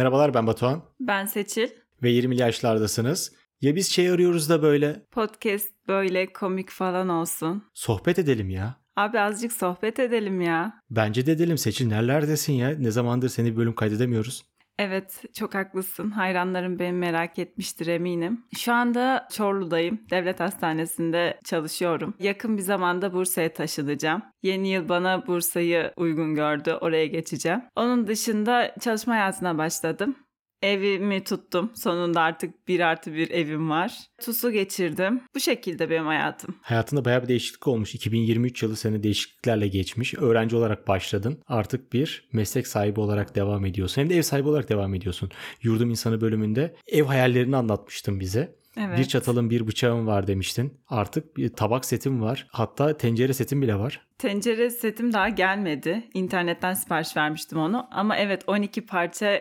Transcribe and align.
Merhabalar 0.00 0.34
ben 0.34 0.46
Batuhan 0.46 0.82
Ben 1.00 1.26
Seçil. 1.26 1.68
ve 2.02 2.10
20 2.10 2.36
yaşlardasınız. 2.36 3.32
Ya 3.60 3.76
biz 3.76 3.90
şey 3.90 4.10
arıyoruz 4.10 4.48
da 4.48 4.62
böyle 4.62 5.06
Podcast 5.10 5.68
böyle 5.88 6.32
komik 6.32 6.70
falan 6.70 7.08
olsun. 7.08 7.62
sohbet 7.74 8.18
edelim 8.18 8.50
ya. 8.50 8.76
Abi 8.96 9.20
azıcık 9.20 9.52
sohbet 9.52 9.98
edelim 9.98 10.40
ya. 10.40 10.72
Bence 10.90 11.26
de 11.26 11.32
edelim 11.32 11.58
Seçil 11.58 11.86
nerelerdesin 11.88 12.52
ya? 12.52 12.68
Ne 12.78 12.90
zamandır 12.90 13.28
seni 13.28 13.52
bir 13.52 13.56
bölüm 13.56 13.74
kaydedemiyoruz. 13.74 14.44
Evet 14.80 15.22
çok 15.34 15.54
haklısın. 15.54 16.10
Hayranlarım 16.10 16.78
beni 16.78 16.92
merak 16.92 17.38
etmiştir 17.38 17.86
eminim. 17.86 18.44
Şu 18.56 18.72
anda 18.72 19.28
Çorlu'dayım. 19.32 20.00
Devlet 20.10 20.40
Hastanesi'nde 20.40 21.40
çalışıyorum. 21.44 22.14
Yakın 22.18 22.56
bir 22.56 22.62
zamanda 22.62 23.12
Bursa'ya 23.12 23.52
taşınacağım. 23.52 24.22
Yeni 24.42 24.68
yıl 24.68 24.88
bana 24.88 25.26
Bursa'yı 25.26 25.92
uygun 25.96 26.34
gördü. 26.34 26.78
Oraya 26.80 27.06
geçeceğim. 27.06 27.62
Onun 27.76 28.06
dışında 28.06 28.74
çalışma 28.80 29.14
hayatına 29.14 29.58
başladım. 29.58 30.16
Evimi 30.62 31.24
tuttum. 31.24 31.70
Sonunda 31.74 32.20
artık 32.20 32.68
bir 32.68 32.80
artı 32.80 33.14
bir 33.14 33.30
evim 33.30 33.70
var. 33.70 33.98
TUS'u 34.22 34.50
geçirdim. 34.50 35.20
Bu 35.34 35.40
şekilde 35.40 35.90
benim 35.90 36.06
hayatım. 36.06 36.54
Hayatında 36.62 37.04
bayağı 37.04 37.22
bir 37.22 37.28
değişiklik 37.28 37.68
olmuş. 37.68 37.94
2023 37.94 38.62
yılı 38.62 38.76
seni 38.76 39.02
değişikliklerle 39.02 39.68
geçmiş. 39.68 40.14
Öğrenci 40.14 40.56
olarak 40.56 40.88
başladın. 40.88 41.38
Artık 41.46 41.92
bir 41.92 42.28
meslek 42.32 42.66
sahibi 42.66 43.00
olarak 43.00 43.34
devam 43.34 43.64
ediyorsun. 43.64 44.02
Hem 44.02 44.10
de 44.10 44.16
ev 44.16 44.22
sahibi 44.22 44.48
olarak 44.48 44.68
devam 44.68 44.94
ediyorsun. 44.94 45.30
Yurdum 45.62 45.90
İnsanı 45.90 46.20
bölümünde 46.20 46.76
ev 46.86 47.04
hayallerini 47.04 47.56
anlatmıştın 47.56 48.20
bize. 48.20 48.59
Evet. 48.76 48.98
Bir 48.98 49.04
çatalın 49.04 49.50
bir 49.50 49.66
bıçağın 49.66 50.06
var 50.06 50.26
demiştin. 50.26 50.78
Artık 50.88 51.36
bir 51.36 51.48
tabak 51.48 51.84
setim 51.84 52.22
var. 52.22 52.46
Hatta 52.50 52.96
tencere 52.96 53.32
setim 53.32 53.62
bile 53.62 53.74
var. 53.78 54.06
Tencere 54.18 54.70
setim 54.70 55.12
daha 55.12 55.28
gelmedi. 55.28 56.08
İnternetten 56.14 56.74
sipariş 56.74 57.16
vermiştim 57.16 57.58
onu. 57.58 57.88
Ama 57.90 58.16
evet 58.16 58.42
12 58.46 58.86
parça 58.86 59.40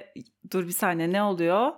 dur 0.52 0.67
bir 0.67 0.71
saniye 0.73 1.11
ne 1.11 1.23
oluyor? 1.23 1.71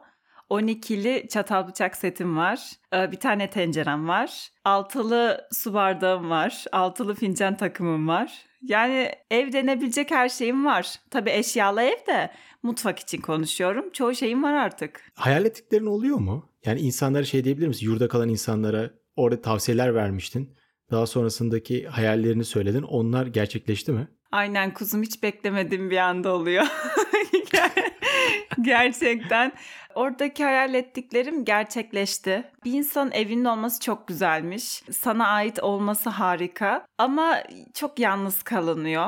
12'li 0.50 1.28
çatal 1.30 1.68
bıçak 1.68 1.96
setim 1.98 2.38
var. 2.38 2.72
Ee, 2.94 3.12
Bir 3.12 3.20
tane 3.20 3.50
tencerem 3.50 4.08
var. 4.08 4.48
Altılı 4.66 5.48
su 5.52 5.74
bardağım 5.74 6.30
var. 6.30 6.66
Altılı 6.72 7.16
fincan 7.16 7.58
takımım 7.58 8.08
var. 8.08 8.34
Yani 8.62 9.12
ev 9.32 9.52
denebilecek 9.54 10.12
her 10.12 10.30
şeyim 10.30 10.66
var. 10.66 10.96
Tabii 11.10 11.30
eşyalı 11.30 11.82
ev 11.82 12.06
de 12.08 12.32
mutfak 12.64 13.00
için 13.00 13.22
konuşuyorum. 13.22 13.90
Çoğu 13.92 14.16
şeyim 14.16 14.44
var 14.44 14.54
artık. 14.54 15.12
Hayal 15.16 15.46
ettiklerin 15.46 15.86
oluyor 15.86 16.18
mu? 16.18 16.50
Yani 16.66 16.80
insanlara 16.80 17.24
şey 17.24 17.44
diyebilir 17.44 17.68
misin? 17.68 17.86
Yurda 17.86 18.08
kalan 18.08 18.30
insanlara 18.30 18.92
orada 19.16 19.42
tavsiyeler 19.42 19.96
vermiştin. 19.96 20.58
Daha 20.92 21.06
sonrasındaki 21.06 21.88
hayallerini 21.88 22.46
söyledin. 22.46 22.84
Onlar 22.84 23.28
gerçekleşti 23.28 23.92
mi? 23.92 24.08
Aynen 24.32 24.74
kuzum 24.74 25.02
hiç 25.02 25.24
beklemediğim 25.24 25.90
bir 25.90 25.98
anda 25.98 26.34
oluyor. 26.34 26.66
Gerçekten 28.62 29.52
oradaki 29.96 30.44
hayal 30.44 30.74
ettiklerim 30.74 31.46
gerçekleşti. 31.46 32.44
Bir 32.66 32.74
insanın 32.74 33.12
evinin 33.12 33.46
olması 33.46 33.80
çok 33.80 34.08
güzelmiş. 34.08 34.84
Sana 34.92 35.28
ait 35.28 35.64
olması 35.64 36.10
harika 36.10 36.86
ama 36.98 37.44
çok 37.74 38.00
yalnız 38.00 38.44
kalınıyor. 38.44 39.08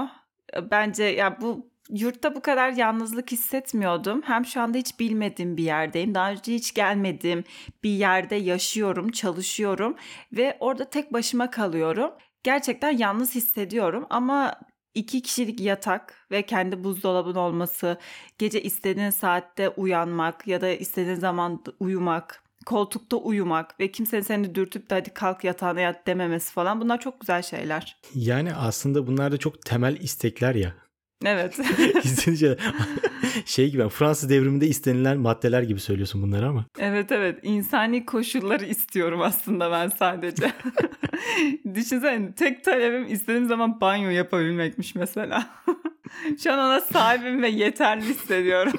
Bence 0.71 1.03
ya 1.03 1.41
bu 1.41 1.72
yurtta 1.89 2.35
bu 2.35 2.41
kadar 2.41 2.69
yalnızlık 2.69 3.31
hissetmiyordum. 3.31 4.21
Hem 4.21 4.45
şu 4.45 4.61
anda 4.61 4.77
hiç 4.77 4.99
bilmediğim 4.99 5.57
bir 5.57 5.63
yerdeyim. 5.63 6.15
Daha 6.15 6.31
önce 6.31 6.53
hiç 6.53 6.73
gelmediğim 6.73 7.43
bir 7.83 7.89
yerde 7.89 8.35
yaşıyorum, 8.35 9.11
çalışıyorum 9.11 9.95
ve 10.31 10.57
orada 10.59 10.89
tek 10.89 11.13
başıma 11.13 11.51
kalıyorum. 11.51 12.11
Gerçekten 12.43 12.97
yalnız 12.97 13.35
hissediyorum 13.35 14.05
ama 14.09 14.55
iki 14.93 15.21
kişilik 15.21 15.59
yatak 15.59 16.27
ve 16.31 16.41
kendi 16.41 16.83
buzdolabın 16.83 17.35
olması, 17.35 17.97
gece 18.37 18.61
istediğin 18.61 19.09
saatte 19.09 19.69
uyanmak 19.69 20.47
ya 20.47 20.61
da 20.61 20.69
istediğin 20.69 21.15
zaman 21.15 21.63
uyumak, 21.79 22.43
koltukta 22.65 23.17
uyumak 23.17 23.79
ve 23.79 23.91
kimsenin 23.91 24.21
seni 24.21 24.55
dürtüp 24.55 24.89
de 24.89 24.95
hadi 24.95 25.09
kalk 25.09 25.43
yatağına 25.43 25.81
yat 25.81 26.07
dememesi 26.07 26.53
falan 26.53 26.81
bunlar 26.81 26.99
çok 26.99 27.19
güzel 27.19 27.41
şeyler. 27.41 27.97
Yani 28.15 28.55
aslında 28.55 29.07
bunlar 29.07 29.31
da 29.31 29.37
çok 29.37 29.61
temel 29.61 29.97
istekler 29.97 30.55
ya. 30.55 30.73
Evet. 31.25 31.59
İstenince 32.03 32.57
şey 33.45 33.71
gibi 33.71 33.89
Fransız 33.89 34.29
devriminde 34.29 34.67
istenilen 34.67 35.17
maddeler 35.17 35.61
gibi 35.61 35.79
söylüyorsun 35.79 36.21
bunları 36.21 36.47
ama. 36.47 36.65
evet 36.79 37.11
evet 37.11 37.39
insani 37.43 38.05
koşulları 38.05 38.65
istiyorum 38.65 39.21
aslında 39.21 39.71
ben 39.71 39.87
sadece. 39.87 40.51
Düşünsene 41.75 42.35
tek 42.35 42.63
talebim 42.63 43.13
istediğim 43.13 43.45
zaman 43.45 43.81
banyo 43.81 44.09
yapabilmekmiş 44.09 44.95
mesela. 44.95 45.49
Şu 46.43 46.53
an 46.53 46.59
ona 46.59 46.81
sahibim 46.81 47.41
ve 47.41 47.49
yeterli 47.49 48.03
hissediyorum. 48.05 48.73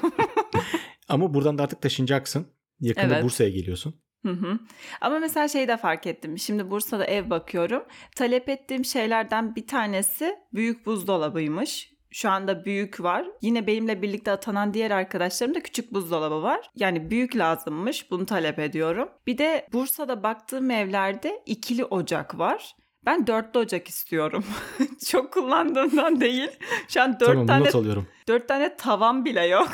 Ama 1.09 1.33
buradan 1.33 1.57
da 1.57 1.63
artık 1.63 1.81
taşınacaksın. 1.81 2.47
Yakında 2.79 3.13
Evet. 3.13 3.23
Bursa'ya 3.23 3.49
geliyorsun. 3.49 3.95
Hı 4.25 4.31
hı. 4.31 4.59
Ama 5.01 5.19
mesela 5.19 5.47
şeyi 5.47 5.67
de 5.67 5.77
fark 5.77 6.07
ettim. 6.07 6.39
Şimdi 6.39 6.69
Bursa'da 6.71 7.05
ev 7.05 7.29
bakıyorum. 7.29 7.83
Talep 8.15 8.49
ettiğim 8.49 8.85
şeylerden 8.85 9.55
bir 9.55 9.67
tanesi 9.67 10.35
büyük 10.53 10.85
buzdolabıymış. 10.85 11.94
Şu 12.15 12.29
anda 12.29 12.65
büyük 12.65 13.03
var. 13.03 13.25
Yine 13.41 13.67
benimle 13.67 14.01
birlikte 14.01 14.31
atanan 14.31 14.73
diğer 14.73 14.91
arkadaşlarım 14.91 15.55
da 15.55 15.63
küçük 15.63 15.93
buzdolabı 15.93 16.43
var. 16.43 16.69
Yani 16.75 17.11
büyük 17.11 17.35
lazımmış. 17.35 18.11
Bunu 18.11 18.25
talep 18.25 18.59
ediyorum. 18.59 19.09
Bir 19.27 19.37
de 19.37 19.67
Bursa'da 19.73 20.23
baktığım 20.23 20.71
evlerde 20.71 21.41
ikili 21.45 21.85
ocak 21.85 22.39
var. 22.39 22.75
Ben 23.05 23.27
dörtlü 23.27 23.59
ocak 23.59 23.87
istiyorum. 23.87 24.45
Çok 25.05 25.33
kullandığımdan 25.33 26.21
değil. 26.21 26.49
Şu 26.87 27.01
an 27.01 27.19
dört 27.19 27.29
tamam 27.29 27.47
tane 27.47 27.69
alıyorum. 27.69 28.07
Dört 28.27 28.47
tane 28.47 28.75
tavam 28.75 29.25
bile 29.25 29.45
yok. 29.45 29.69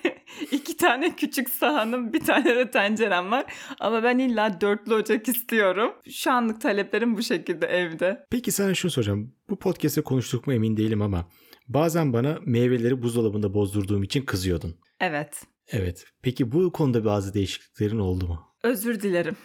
İki 0.50 0.76
tane 0.76 1.16
küçük 1.16 1.50
sahanım, 1.50 2.12
bir 2.12 2.20
tane 2.20 2.56
de 2.56 2.70
tencerem 2.70 3.30
var. 3.30 3.44
Ama 3.80 4.02
ben 4.02 4.18
illa 4.18 4.60
dörtlü 4.60 4.94
ocak 4.94 5.28
istiyorum. 5.28 5.92
Şu 6.10 6.32
anlık 6.32 6.60
taleplerim 6.60 7.16
bu 7.16 7.22
şekilde 7.22 7.66
evde. 7.66 8.26
Peki 8.30 8.52
sana 8.52 8.74
şunu 8.74 8.90
soracağım. 8.90 9.32
Bu 9.50 9.56
podcast'te 9.58 10.02
konuştuk 10.02 10.46
mu 10.46 10.52
emin 10.52 10.76
değilim 10.76 11.02
ama 11.02 11.28
bazen 11.68 12.12
bana 12.12 12.38
meyveleri 12.44 13.02
buzdolabında 13.02 13.54
bozdurduğum 13.54 14.02
için 14.02 14.24
kızıyordun. 14.24 14.74
Evet. 15.00 15.42
Evet. 15.68 16.04
Peki 16.22 16.52
bu 16.52 16.72
konuda 16.72 17.04
bazı 17.04 17.34
değişikliklerin 17.34 17.98
oldu 17.98 18.26
mu? 18.28 18.40
Özür 18.62 19.02
dilerim. 19.02 19.36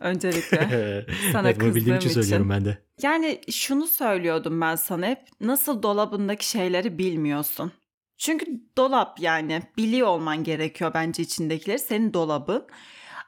Öncelikle. 0.00 0.58
Sana 1.32 1.48
evet, 1.48 1.60
bunu 1.60 1.74
bildiğim 1.74 1.96
için 1.96 2.08
kızdığım 2.08 2.22
söylüyorum 2.22 2.50
için. 2.50 2.66
ben 2.66 2.72
de. 2.72 2.78
Yani 3.02 3.40
şunu 3.50 3.86
söylüyordum 3.86 4.60
ben 4.60 4.76
sana 4.76 5.06
hep. 5.06 5.18
Nasıl 5.40 5.82
dolabındaki 5.82 6.48
şeyleri 6.48 6.98
bilmiyorsun. 6.98 7.72
Çünkü 8.18 8.46
dolap 8.76 9.20
yani 9.20 9.62
biliyor 9.76 10.08
olman 10.08 10.44
gerekiyor 10.44 10.90
bence 10.94 11.22
içindekileri. 11.22 11.78
Senin 11.78 12.14
dolabın. 12.14 12.66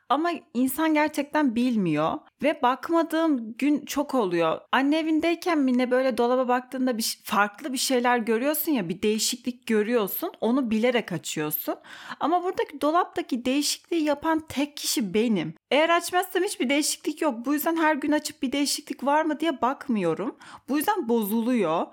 Ama 0.08 0.30
insan 0.54 0.94
gerçekten 0.94 1.54
bilmiyor 1.54 2.18
ve 2.42 2.62
bakmadığım 2.62 3.54
gün 3.58 3.84
çok 3.84 4.14
oluyor. 4.14 4.60
Anne 4.72 4.98
evindeyken 4.98 5.58
mi 5.58 5.78
ne 5.78 5.90
böyle 5.90 6.18
dolaba 6.18 6.48
baktığında 6.48 6.98
bir 6.98 7.20
farklı 7.24 7.72
bir 7.72 7.78
şeyler 7.78 8.18
görüyorsun 8.18 8.72
ya 8.72 8.88
bir 8.88 9.02
değişiklik 9.02 9.66
görüyorsun 9.66 10.32
onu 10.40 10.70
bilerek 10.70 11.12
açıyorsun. 11.12 11.74
Ama 12.20 12.42
buradaki 12.44 12.80
dolaptaki 12.80 13.44
değişikliği 13.44 14.02
yapan 14.04 14.42
tek 14.48 14.76
kişi 14.76 15.14
benim. 15.14 15.54
Eğer 15.70 15.88
açmazsam 15.88 16.42
hiçbir 16.42 16.68
değişiklik 16.68 17.22
yok. 17.22 17.46
Bu 17.46 17.54
yüzden 17.54 17.76
her 17.76 17.94
gün 17.94 18.12
açıp 18.12 18.42
bir 18.42 18.52
değişiklik 18.52 19.04
var 19.04 19.24
mı 19.24 19.40
diye 19.40 19.62
bakmıyorum. 19.62 20.36
Bu 20.68 20.76
yüzden 20.76 21.08
bozuluyor. 21.08 21.86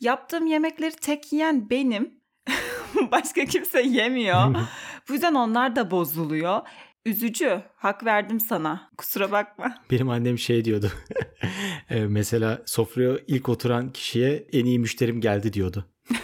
Yaptığım 0.00 0.46
yemekleri 0.46 0.96
tek 0.96 1.32
yiyen 1.32 1.70
benim. 1.70 2.18
Başka 3.12 3.44
kimse 3.44 3.82
yemiyor. 3.82 4.54
Bu 5.08 5.12
yüzden 5.12 5.34
onlar 5.34 5.76
da 5.76 5.90
bozuluyor. 5.90 6.60
Üzücü. 7.06 7.62
Hak 7.76 8.04
verdim 8.04 8.40
sana. 8.40 8.90
Kusura 8.98 9.30
bakma. 9.32 9.74
Benim 9.90 10.08
annem 10.08 10.38
şey 10.38 10.64
diyordu. 10.64 10.92
E, 11.90 12.00
Mesela 12.06 12.62
sofraya 12.66 13.18
ilk 13.26 13.48
oturan 13.48 13.92
kişiye 13.92 14.46
en 14.52 14.64
iyi 14.64 14.78
müşterim 14.78 15.20
geldi 15.20 15.52
diyordu. 15.52 15.84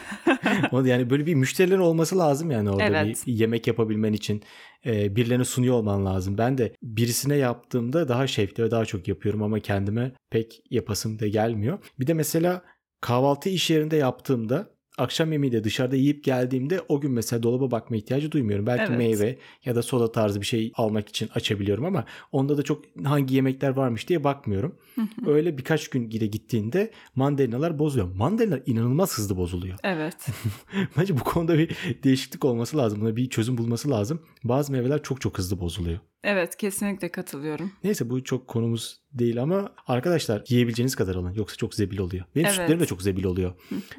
Yani 0.84 1.10
böyle 1.10 1.26
bir 1.26 1.34
müşterilerin 1.34 1.80
olması 1.80 2.18
lazım 2.18 2.50
yani 2.50 2.70
orada 2.70 2.84
Evet. 2.84 3.22
bir 3.26 3.32
yemek 3.32 3.66
yapabilmen 3.66 4.12
için 4.12 4.42
e, 4.86 5.16
birilerine 5.16 5.44
sunuyor 5.44 5.74
olman 5.74 6.06
lazım. 6.06 6.38
Ben 6.38 6.58
de 6.58 6.74
birisine 6.82 7.36
yaptığımda 7.36 8.08
daha 8.08 8.26
şevkli 8.26 8.62
ve 8.64 8.70
daha 8.70 8.84
çok 8.84 9.08
yapıyorum 9.08 9.42
ama 9.42 9.60
kendime 9.60 10.12
pek 10.30 10.60
yapasım 10.70 11.18
da 11.18 11.26
gelmiyor. 11.28 11.78
Bir 12.00 12.06
de 12.06 12.14
mesela 12.14 12.62
kahvaltı 13.00 13.48
iş 13.48 13.70
yerinde 13.70 13.96
yaptığımda 13.96 14.73
akşam 14.98 15.32
yemeği 15.32 15.52
de 15.52 15.64
dışarıda 15.64 15.96
yiyip 15.96 16.24
geldiğimde 16.24 16.80
o 16.88 17.00
gün 17.00 17.10
mesela 17.12 17.42
dolaba 17.42 17.70
bakma 17.70 17.96
ihtiyacı 17.96 18.32
duymuyorum. 18.32 18.66
Belki 18.66 18.84
Evet. 18.88 18.98
meyve 18.98 19.38
ya 19.64 19.74
da 19.74 19.82
soda 19.82 20.12
tarzı 20.12 20.40
bir 20.40 20.46
şey 20.46 20.72
almak 20.74 21.08
için 21.08 21.28
açabiliyorum 21.34 21.84
ama 21.84 22.04
onda 22.32 22.56
da 22.56 22.62
çok 22.62 22.84
hangi 23.04 23.34
yemekler 23.34 23.70
varmış 23.70 24.08
diye 24.08 24.24
bakmıyorum. 24.24 24.76
Öyle 25.26 25.58
birkaç 25.58 25.88
gün 25.88 26.10
gide 26.10 26.26
gittiğinde 26.26 26.90
mandalinalar 27.14 27.78
bozuluyor. 27.78 28.14
Mandalinalar 28.14 28.62
inanılmaz 28.66 29.18
hızlı 29.18 29.36
bozuluyor. 29.36 29.78
Evet. 29.82 30.16
Bence 30.96 31.18
bu 31.18 31.24
konuda 31.24 31.58
bir 31.58 31.76
değişiklik 32.04 32.44
olması 32.44 32.76
lazım. 32.76 33.00
Buna 33.00 33.16
bir 33.16 33.28
çözüm 33.30 33.58
bulması 33.58 33.90
lazım. 33.90 34.20
Bazı 34.44 34.72
meyveler 34.72 35.02
çok 35.02 35.20
çok 35.20 35.38
hızlı 35.38 35.60
bozuluyor. 35.60 35.98
Evet 36.24 36.56
kesinlikle 36.56 37.08
katılıyorum. 37.08 37.72
Neyse 37.84 38.10
bu 38.10 38.24
çok 38.24 38.48
konumuz 38.48 39.00
değil 39.12 39.42
ama 39.42 39.74
arkadaşlar 39.86 40.42
yiyebileceğiniz 40.48 40.94
kadar 40.96 41.14
alın. 41.14 41.32
Yoksa 41.34 41.56
çok 41.56 41.74
zebil 41.74 41.98
oluyor. 41.98 42.24
Benim 42.36 42.46
Evet. 42.46 42.56
sütlerim 42.56 42.80
de 42.80 42.86
çok 42.86 43.02
zebil 43.02 43.24
oluyor. 43.24 43.52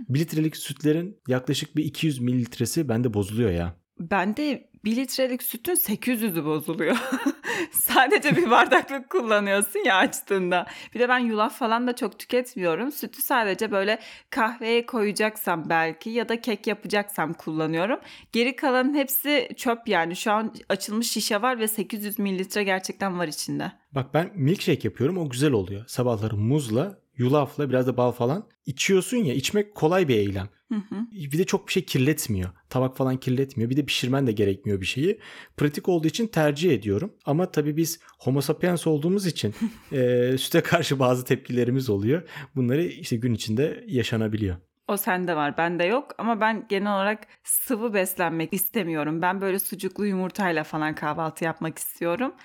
bir 0.09 0.19
litrelik 0.19 0.57
sütlerin 0.57 1.17
yaklaşık 1.27 1.75
bir 1.75 1.83
200 1.85 2.19
mililitresi 2.19 2.89
bende 2.89 3.13
bozuluyor 3.13 3.51
ya. 3.51 3.75
Bende 3.99 4.69
1 4.85 4.95
litrelik 4.95 5.43
sütün 5.43 5.75
800'ü 5.75 6.45
bozuluyor. 6.45 6.97
Sadece 7.71 8.37
bir 8.37 8.51
bardaklık 8.51 9.09
kullanıyorsun 9.09 9.79
ya 9.85 9.95
açtığında. 9.95 10.65
Bir 10.93 10.99
de 10.99 11.09
ben 11.09 11.19
yulaf 11.19 11.59
falan 11.59 11.87
da 11.87 11.95
çok 11.95 12.19
tüketmiyorum. 12.19 12.91
Sütü 12.91 13.21
sadece 13.21 13.71
böyle 13.71 13.99
kahveye 14.29 14.85
koyacaksam 14.85 15.69
belki 15.69 16.09
ya 16.09 16.29
da 16.29 16.41
kek 16.41 16.67
yapacaksam 16.67 17.33
kullanıyorum. 17.33 17.99
Geri 18.31 18.55
kalanın 18.55 18.93
hepsi 18.93 19.49
çöp 19.57 19.87
yani. 19.87 20.15
Şu 20.15 20.31
an 20.31 20.53
açılmış 20.69 21.11
şişe 21.11 21.41
var 21.41 21.59
ve 21.59 21.67
800 21.67 22.19
mililitre 22.19 22.63
gerçekten 22.63 23.19
var 23.19 23.27
içinde. 23.27 23.71
Bak 23.91 24.13
ben 24.13 24.31
milkshake 24.35 24.87
yapıyorum 24.87 25.17
o 25.17 25.29
güzel 25.29 25.51
oluyor. 25.51 25.83
Sabahları 25.87 26.37
muzla, 26.37 26.99
yulafla 27.17 27.69
biraz 27.69 27.87
da 27.87 27.97
bal 27.97 28.11
falan 28.11 28.47
içiyorsun 28.65 29.17
ya 29.17 29.33
içmek 29.33 29.75
kolay 29.75 30.07
bir 30.07 30.15
eylem. 30.15 30.49
Hı 30.71 30.75
hı. 30.75 30.95
Bir 31.11 31.37
de 31.37 31.43
çok 31.43 31.67
bir 31.67 31.71
şey 31.73 31.85
kirletmiyor. 31.85 32.49
Tabak 32.69 32.97
falan 32.97 33.17
kirletmiyor. 33.17 33.69
Bir 33.69 33.77
de 33.77 33.85
pişirmen 33.85 34.27
de 34.27 34.31
gerekmiyor 34.31 34.81
bir 34.81 34.85
şeyi. 34.85 35.19
Pratik 35.57 35.89
olduğu 35.89 36.07
için 36.07 36.27
tercih 36.27 36.71
ediyorum. 36.71 37.13
Ama 37.25 37.51
tabii 37.51 37.77
biz 37.77 37.99
homo 38.19 38.41
sapiens 38.41 38.87
olduğumuz 38.87 39.25
için 39.25 39.55
e, 39.91 40.37
süte 40.37 40.61
karşı 40.61 40.99
bazı 40.99 41.25
tepkilerimiz 41.25 41.89
oluyor. 41.89 42.29
Bunları 42.55 42.83
işte 42.83 43.15
gün 43.15 43.33
içinde 43.33 43.83
yaşanabiliyor. 43.87 44.55
O 44.87 44.97
sende 44.97 45.35
var, 45.35 45.57
bende 45.57 45.83
yok 45.83 46.11
ama 46.17 46.41
ben 46.41 46.65
genel 46.69 46.93
olarak 46.93 47.27
sıvı 47.43 47.93
beslenmek 47.93 48.53
istemiyorum. 48.53 49.21
Ben 49.21 49.41
böyle 49.41 49.59
sucuklu 49.59 50.05
yumurtayla 50.05 50.63
falan 50.63 50.95
kahvaltı 50.95 51.43
yapmak 51.43 51.77
istiyorum. 51.77 52.35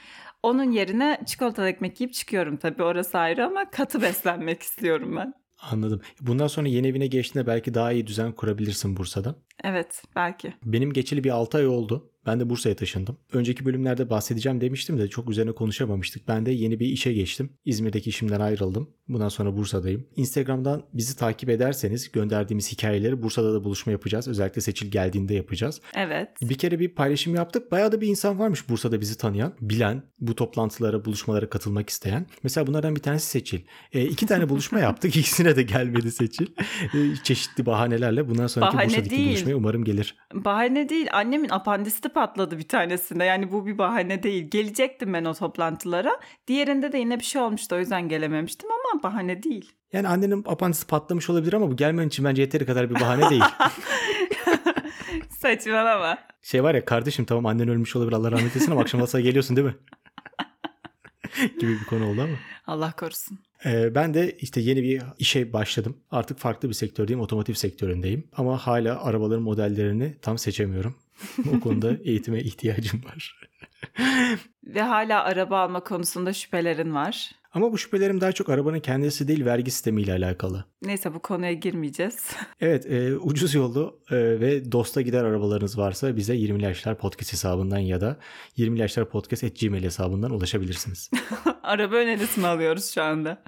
Onun 0.42 0.72
yerine 0.72 1.20
çikolatalı 1.26 1.68
ekmek 1.68 2.00
yiyip 2.00 2.14
çıkıyorum 2.14 2.56
tabii 2.56 2.82
orası 2.82 3.18
ayrı 3.18 3.46
ama 3.46 3.70
katı 3.70 4.02
beslenmek 4.02 4.62
istiyorum 4.62 5.16
ben. 5.16 5.34
Anladım. 5.70 6.00
Bundan 6.20 6.46
sonra 6.46 6.68
yeni 6.68 6.86
evine 6.86 7.06
geçtiğinde 7.06 7.46
belki 7.46 7.74
daha 7.74 7.92
iyi 7.92 8.06
düzen 8.06 8.32
kurabilirsin 8.32 8.96
Bursa'da. 8.96 9.34
Evet 9.64 10.02
belki. 10.16 10.54
Benim 10.64 10.92
geçeli 10.92 11.24
bir 11.24 11.30
6 11.30 11.58
ay 11.58 11.66
oldu. 11.66 12.09
Ben 12.26 12.40
de 12.40 12.50
Bursa'ya 12.50 12.76
taşındım. 12.76 13.16
Önceki 13.32 13.64
bölümlerde 13.64 14.10
bahsedeceğim 14.10 14.60
demiştim 14.60 14.98
de 14.98 15.08
çok 15.08 15.30
üzerine 15.30 15.52
konuşamamıştık. 15.52 16.28
Ben 16.28 16.46
de 16.46 16.50
yeni 16.50 16.80
bir 16.80 16.86
işe 16.86 17.12
geçtim. 17.12 17.50
İzmir'deki 17.64 18.10
işimden 18.10 18.40
ayrıldım. 18.40 18.90
Bundan 19.08 19.28
sonra 19.28 19.56
Bursa'dayım. 19.56 20.06
Instagram'dan 20.16 20.82
bizi 20.94 21.16
takip 21.16 21.48
ederseniz 21.50 22.12
gönderdiğimiz 22.12 22.72
hikayeleri 22.72 23.22
Bursa'da 23.22 23.54
da 23.54 23.64
buluşma 23.64 23.92
yapacağız. 23.92 24.28
Özellikle 24.28 24.60
Seçil 24.60 24.90
geldiğinde 24.90 25.34
yapacağız. 25.34 25.80
Evet. 25.96 26.28
Bir 26.42 26.54
kere 26.54 26.78
bir 26.80 26.94
paylaşım 26.94 27.34
yaptık. 27.34 27.72
Bayağı 27.72 27.92
da 27.92 28.00
bir 28.00 28.08
insan 28.08 28.38
varmış 28.38 28.68
Bursa'da 28.68 29.00
bizi 29.00 29.18
tanıyan, 29.18 29.54
bilen, 29.60 30.02
bu 30.18 30.34
toplantılara, 30.34 31.04
buluşmalara 31.04 31.48
katılmak 31.50 31.88
isteyen. 31.90 32.26
Mesela 32.42 32.66
bunlardan 32.66 32.96
bir 32.96 33.00
tanesi 33.00 33.26
Seçil. 33.30 33.60
E, 33.92 34.04
iki 34.04 34.26
tane 34.26 34.48
buluşma 34.48 34.78
yaptık. 34.80 35.16
İkisine 35.16 35.56
de 35.56 35.62
gelmedi 35.62 36.12
Seçil. 36.12 36.46
E, 36.94 37.16
çeşitli 37.22 37.66
bahanelerle. 37.66 38.28
Bundan 38.28 38.46
sonraki 38.46 38.72
Bahane 38.76 38.88
Bursa'daki 38.88 39.10
değil. 39.10 39.28
buluşmaya 39.28 39.54
umarım 39.54 39.84
gelir. 39.84 40.16
Bahane 40.34 40.88
değil. 40.88 41.06
Annemin 41.12 41.48
apandisti 41.48 42.08
patladı 42.12 42.58
bir 42.58 42.68
tanesinde. 42.68 43.24
Yani 43.24 43.52
bu 43.52 43.66
bir 43.66 43.78
bahane 43.78 44.22
değil. 44.22 44.50
Gelecektim 44.50 45.12
ben 45.12 45.24
o 45.24 45.34
toplantılara. 45.34 46.20
Diğerinde 46.46 46.92
de 46.92 46.98
yine 46.98 47.18
bir 47.20 47.24
şey 47.24 47.42
olmuştu. 47.42 47.76
O 47.76 47.78
yüzden 47.78 48.08
gelememiştim 48.08 48.68
ama 48.70 49.02
bahane 49.02 49.42
değil. 49.42 49.72
Yani 49.92 50.08
annenin 50.08 50.44
apandisi 50.46 50.86
patlamış 50.86 51.30
olabilir 51.30 51.52
ama 51.52 51.70
bu 51.70 51.76
gelmen 51.76 52.08
için 52.08 52.24
bence 52.24 52.42
yeteri 52.42 52.66
kadar 52.66 52.90
bir 52.90 52.94
bahane 53.00 53.30
değil. 53.30 53.42
Saçmalama. 55.30 56.18
şey 56.42 56.62
var 56.62 56.74
ya 56.74 56.84
kardeşim 56.84 57.24
tamam 57.24 57.46
annen 57.46 57.68
ölmüş 57.68 57.96
olabilir 57.96 58.16
Allah 58.16 58.30
rahmet 58.32 58.56
eylesin 58.56 58.72
ama 58.72 58.80
akşam 58.80 59.00
masaya 59.00 59.20
geliyorsun 59.22 59.56
değil 59.56 59.66
mi? 59.66 59.76
gibi 61.60 61.80
bir 61.80 61.84
konu 61.84 62.06
oldu 62.10 62.20
ama. 62.22 62.36
Allah 62.66 62.92
korusun. 62.92 63.38
Ee, 63.66 63.94
ben 63.94 64.14
de 64.14 64.36
işte 64.40 64.60
yeni 64.60 64.82
bir 64.82 65.02
işe 65.18 65.52
başladım. 65.52 65.96
Artık 66.10 66.38
farklı 66.38 66.68
bir 66.68 66.74
sektördeyim. 66.74 67.20
Otomotiv 67.20 67.54
sektöründeyim. 67.54 68.28
Ama 68.36 68.58
hala 68.58 69.04
arabaların 69.04 69.42
modellerini 69.42 70.16
tam 70.22 70.38
seçemiyorum. 70.38 70.94
o 71.56 71.60
konuda 71.60 71.96
eğitime 72.04 72.40
ihtiyacım 72.40 73.04
var. 73.04 73.40
Ve 74.64 74.82
hala 74.82 75.24
araba 75.24 75.60
alma 75.60 75.84
konusunda 75.84 76.32
şüphelerin 76.32 76.94
var. 76.94 77.30
Ama 77.52 77.72
bu 77.72 77.78
şüphelerim 77.78 78.20
daha 78.20 78.32
çok 78.32 78.48
arabanın 78.48 78.80
kendisi 78.80 79.28
değil 79.28 79.44
vergi 79.44 79.70
sistemiyle 79.70 80.12
alakalı. 80.12 80.64
Neyse 80.82 81.14
bu 81.14 81.18
konuya 81.18 81.52
girmeyeceğiz. 81.52 82.30
Evet 82.60 82.86
e, 82.86 83.16
ucuz 83.16 83.54
yollu 83.54 84.00
e, 84.10 84.16
ve 84.16 84.72
dosta 84.72 85.00
gider 85.00 85.24
arabalarınız 85.24 85.78
varsa 85.78 86.16
bize 86.16 86.34
20 86.34 86.62
Yaşlar 86.62 86.98
Podcast 86.98 87.32
hesabından 87.32 87.78
ya 87.78 88.00
da 88.00 88.18
20 88.56 88.78
Yaşlar 88.80 89.08
Podcast 89.08 89.44
at 89.44 89.60
gmail 89.60 89.82
hesabından 89.82 90.30
ulaşabilirsiniz. 90.30 91.10
Araba 91.62 91.96
önerisi 91.96 92.40
mi 92.40 92.46
alıyoruz 92.46 92.90
şu 92.94 93.02
anda? 93.02 93.42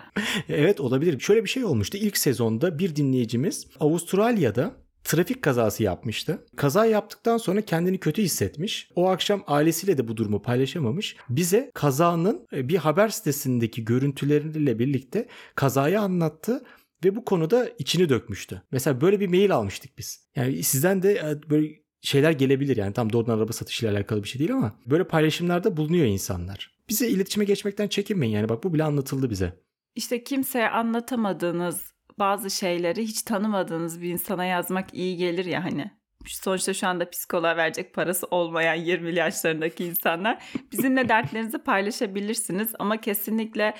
evet 0.49 0.81
olabilir. 0.81 1.21
Şöyle 1.21 1.45
bir 1.45 1.49
şey 1.49 1.65
olmuştu. 1.65 1.99
İlk 1.99 2.17
sezonda 2.17 2.79
bir 2.79 2.97
dinleyicimiz 2.97 3.67
Avustralya'da 3.81 4.81
trafik 5.05 5.43
kazası 5.43 5.83
yapmıştı. 5.83 6.47
Kaza 6.57 6.87
yaptıktan 6.87 7.37
sonra 7.37 7.61
kendini 7.61 7.99
kötü 7.99 8.23
hissetmiş. 8.23 8.91
O 8.97 9.09
akşam 9.09 9.45
ailesiyle 9.47 9.99
de 9.99 10.09
bu 10.09 10.17
durumu 10.17 10.43
paylaşamamış. 10.43 11.17
Bize 11.29 11.71
kazanın 11.75 12.47
e, 12.53 12.69
bir 12.69 12.77
haber 12.77 13.09
sitesindeki 13.09 13.85
görüntüleriyle 13.85 14.79
birlikte 14.79 15.29
kazayı 15.55 16.01
anlattı 16.01 16.63
ve 17.05 17.17
bu 17.17 17.25
konuda 17.25 17.69
içini 17.79 18.09
dökmüştü. 18.09 18.63
Mesela 18.73 19.01
böyle 19.01 19.21
bir 19.21 19.29
mail 19.29 19.55
almıştık 19.55 19.99
biz. 19.99 20.27
Yani 20.37 20.63
sizden 20.63 21.03
de 21.03 21.13
e, 21.13 21.51
böyle 21.51 21.83
şeyler 22.01 22.33
gelebilir 22.33 22.77
yani 22.77 22.93
tam 22.93 23.13
doğrudan 23.13 23.39
araba 23.39 23.53
satışıyla 23.53 23.95
alakalı 23.95 24.23
bir 24.23 24.29
şey 24.29 24.39
değil 24.39 24.53
ama 24.53 24.79
böyle 24.87 25.05
paylaşımlarda 25.05 25.77
bulunuyor 25.77 26.07
insanlar. 26.07 26.73
Bize 26.89 27.09
iletişime 27.09 27.45
geçmekten 27.45 27.89
çekinmeyin 27.89 28.35
yani 28.35 28.49
bak 28.49 28.65
bu 28.65 28.75
bile 28.75 28.85
anlatıldı 28.85 29.31
bize. 29.31 29.63
İşte 29.95 30.25
kimseye 30.25 30.69
anlatamadığınız 30.69 31.93
bazı 32.19 32.50
şeyleri 32.50 33.03
hiç 33.03 33.23
tanımadığınız 33.23 34.03
bir 34.03 34.09
insana 34.09 34.44
yazmak 34.44 34.94
iyi 34.94 35.17
gelir 35.17 35.44
ya 35.44 35.64
hani. 35.64 35.91
Sonuçta 36.26 36.75
şu 36.75 36.87
anda 36.87 37.11
psikoloğa 37.11 37.56
verecek 37.56 37.94
parası 37.94 38.26
olmayan 38.31 38.75
20 38.75 39.14
yaşlarındaki 39.14 39.85
insanlar 39.85 40.44
bizimle 40.73 41.09
dertlerinizi 41.09 41.59
paylaşabilirsiniz 41.59 42.73
ama 42.79 43.00
kesinlikle 43.00 43.75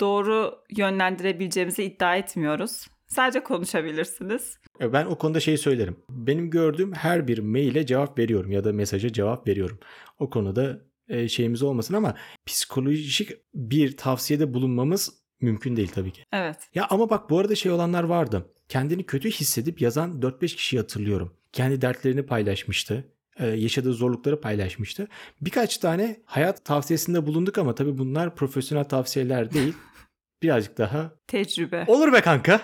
doğru 0.00 0.54
yönlendirebileceğimizi 0.76 1.84
iddia 1.84 2.16
etmiyoruz. 2.16 2.86
Sadece 3.06 3.42
konuşabilirsiniz. 3.42 4.58
Ben 4.80 5.06
o 5.06 5.18
konuda 5.18 5.40
şeyi 5.40 5.58
söylerim. 5.58 5.96
Benim 6.10 6.50
gördüğüm 6.50 6.92
her 6.92 7.28
bir 7.28 7.38
maile 7.38 7.86
cevap 7.86 8.18
veriyorum 8.18 8.50
ya 8.50 8.64
da 8.64 8.72
mesaja 8.72 9.12
cevap 9.12 9.48
veriyorum. 9.48 9.78
O 10.18 10.30
konuda 10.30 10.80
e, 11.08 11.28
şeyimiz 11.28 11.62
olmasın 11.62 11.94
ama 11.94 12.14
psikolojik 12.46 13.30
bir 13.54 13.96
tavsiyede 13.96 14.54
bulunmamız 14.54 15.23
mümkün 15.44 15.76
değil 15.76 15.90
tabii 15.94 16.12
ki. 16.12 16.22
Evet. 16.32 16.56
Ya 16.74 16.86
ama 16.90 17.10
bak 17.10 17.30
bu 17.30 17.38
arada 17.38 17.54
şey 17.54 17.72
olanlar 17.72 18.04
vardı. 18.04 18.50
Kendini 18.68 19.06
kötü 19.06 19.30
hissedip 19.30 19.80
yazan 19.80 20.20
4-5 20.20 20.40
kişiyi 20.56 20.78
hatırlıyorum. 20.78 21.32
Kendi 21.52 21.80
dertlerini 21.80 22.26
paylaşmıştı. 22.26 23.04
e, 23.38 23.46
Yaşadığı 23.46 23.92
zorlukları 23.92 24.40
paylaşmıştı. 24.40 25.08
Birkaç 25.40 25.78
tane 25.78 26.16
hayat 26.24 26.64
tavsiyesinde 26.64 27.26
bulunduk 27.26 27.58
ama 27.58 27.74
tabii 27.74 27.98
bunlar 27.98 28.34
profesyonel 28.36 28.84
tavsiyeler 28.84 29.52
değil. 29.52 29.74
Birazcık 30.42 30.78
daha 30.78 31.10
Tecrübe. 31.26 31.84
olur 31.86 32.12
be 32.12 32.20
kanka 32.20 32.60